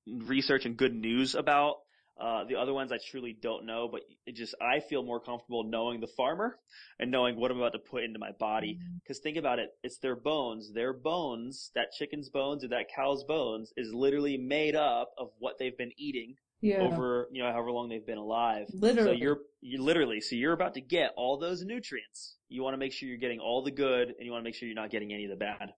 [0.08, 1.76] research and good news about.
[2.20, 5.64] Uh, the other ones I truly don't know, but it just I feel more comfortable
[5.64, 6.58] knowing the farmer
[6.98, 8.80] and knowing what I'm about to put into my body.
[9.04, 10.74] Because think about it, it's their bones.
[10.74, 15.60] Their bones, that chicken's bones or that cow's bones, is literally made up of what
[15.60, 16.80] they've been eating Yeah.
[16.80, 18.68] over, you know, however long they've been alive.
[18.74, 19.18] Literally.
[19.18, 22.36] So you're, you literally, so you're about to get all those nutrients.
[22.50, 24.56] You want to make sure you're getting all the good, and you want to make
[24.56, 25.74] sure you're not getting any of the bad.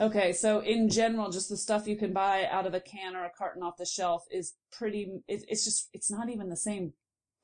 [0.00, 3.24] Okay, so in general, just the stuff you can buy out of a can or
[3.24, 5.20] a carton off the shelf is pretty.
[5.28, 6.94] It, it's just, it's not even the same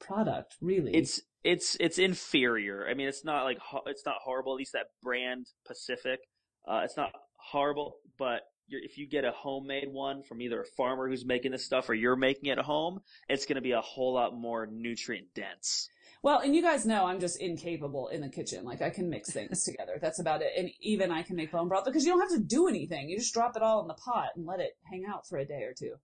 [0.00, 0.94] product, really.
[0.94, 2.86] It's it's it's inferior.
[2.88, 4.52] I mean, it's not like it's not horrible.
[4.52, 6.20] At least that brand Pacific,
[6.66, 7.96] uh, it's not horrible.
[8.18, 11.88] But if you get a homemade one from either a farmer who's making this stuff
[11.88, 15.28] or you're making it at home, it's going to be a whole lot more nutrient
[15.34, 15.88] dense.
[16.22, 18.64] well, and you guys know I'm just incapable in the kitchen.
[18.64, 19.98] Like I can mix things together.
[20.00, 20.52] That's about it.
[20.56, 23.08] And even I can make bone broth because you don't have to do anything.
[23.08, 25.46] You just drop it all in the pot and let it hang out for a
[25.46, 25.94] day or two.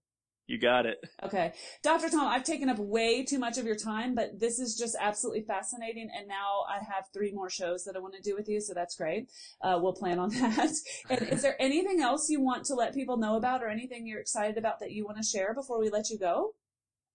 [0.47, 0.97] You got it.
[1.23, 1.53] Okay.
[1.81, 2.09] Dr.
[2.09, 5.41] Tom, I've taken up way too much of your time, but this is just absolutely
[5.41, 6.09] fascinating.
[6.15, 8.73] And now I have three more shows that I want to do with you, so
[8.75, 9.27] that's great.
[9.61, 10.71] Uh, we'll plan on that.
[11.09, 14.19] And is there anything else you want to let people know about or anything you're
[14.19, 16.53] excited about that you want to share before we let you go?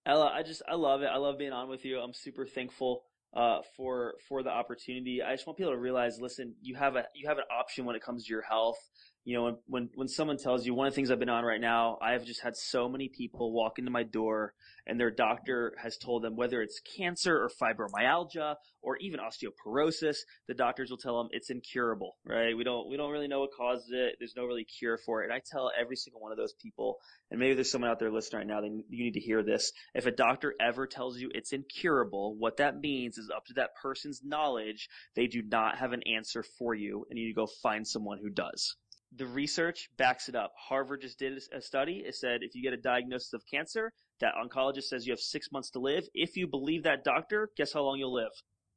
[0.05, 1.09] Ella, I just I love it.
[1.13, 1.99] I love being on with you.
[1.99, 3.03] I'm super thankful
[3.33, 5.21] uh, for for the opportunity.
[5.21, 7.95] I just want people to realize, listen, you have a you have an option when
[7.95, 8.79] it comes to your health
[9.23, 11.43] you know, when, when, when someone tells you one of the things I've been on
[11.43, 14.53] right now, I have just had so many people walk into my door
[14.87, 20.17] and their doctor has told them whether it's cancer or fibromyalgia or even osteoporosis,
[20.47, 22.57] the doctors will tell them it's incurable, right?
[22.57, 24.15] We don't, we don't really know what causes it.
[24.17, 25.25] There's no really cure for it.
[25.25, 26.97] And I tell every single one of those people,
[27.29, 29.71] and maybe there's someone out there listening right now, then you need to hear this.
[29.93, 33.75] If a doctor ever tells you it's incurable, what that means is up to that
[33.79, 37.47] person's knowledge, they do not have an answer for you and you need to go
[37.61, 38.77] find someone who does
[39.15, 40.53] the research backs it up.
[40.57, 42.03] Harvard just did a study.
[42.05, 45.51] It said if you get a diagnosis of cancer, that oncologist says you have six
[45.51, 46.07] months to live.
[46.13, 48.31] If you believe that doctor, guess how long you'll live?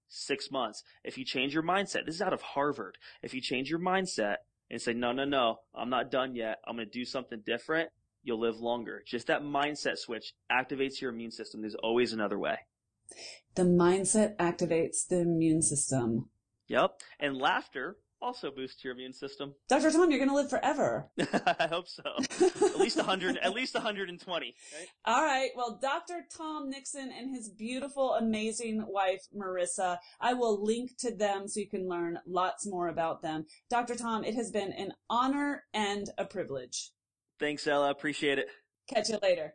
[0.09, 0.82] Six months.
[1.05, 2.99] If you change your mindset, this is out of Harvard.
[3.22, 4.37] If you change your mindset
[4.70, 6.59] and say, no, no, no, I'm not done yet.
[6.66, 7.91] I'm going to do something different.
[8.22, 9.03] You'll live longer.
[9.07, 11.61] Just that mindset switch activates your immune system.
[11.61, 12.57] There's always another way.
[13.55, 16.30] The mindset activates the immune system.
[16.68, 17.03] Yep.
[17.20, 19.55] And laughter also boosts your immune system.
[19.69, 19.91] Dr.
[19.91, 21.11] Tom, you're going to live forever.
[21.21, 22.03] I hope so.
[22.41, 24.47] at least 100, at least 120.
[24.47, 24.87] Right?
[25.05, 25.51] All right.
[25.57, 26.25] Well, Dr.
[26.37, 31.69] Tom Nixon and his beautiful, amazing wife, Marissa, I will link to them so you
[31.69, 33.47] can learn lots more about them.
[33.71, 33.95] Dr.
[33.95, 36.93] Tom, it has been an honor and a privilege.
[37.39, 37.91] Thanks, Ella.
[37.91, 38.47] Appreciate it.
[38.89, 39.55] Catch you later.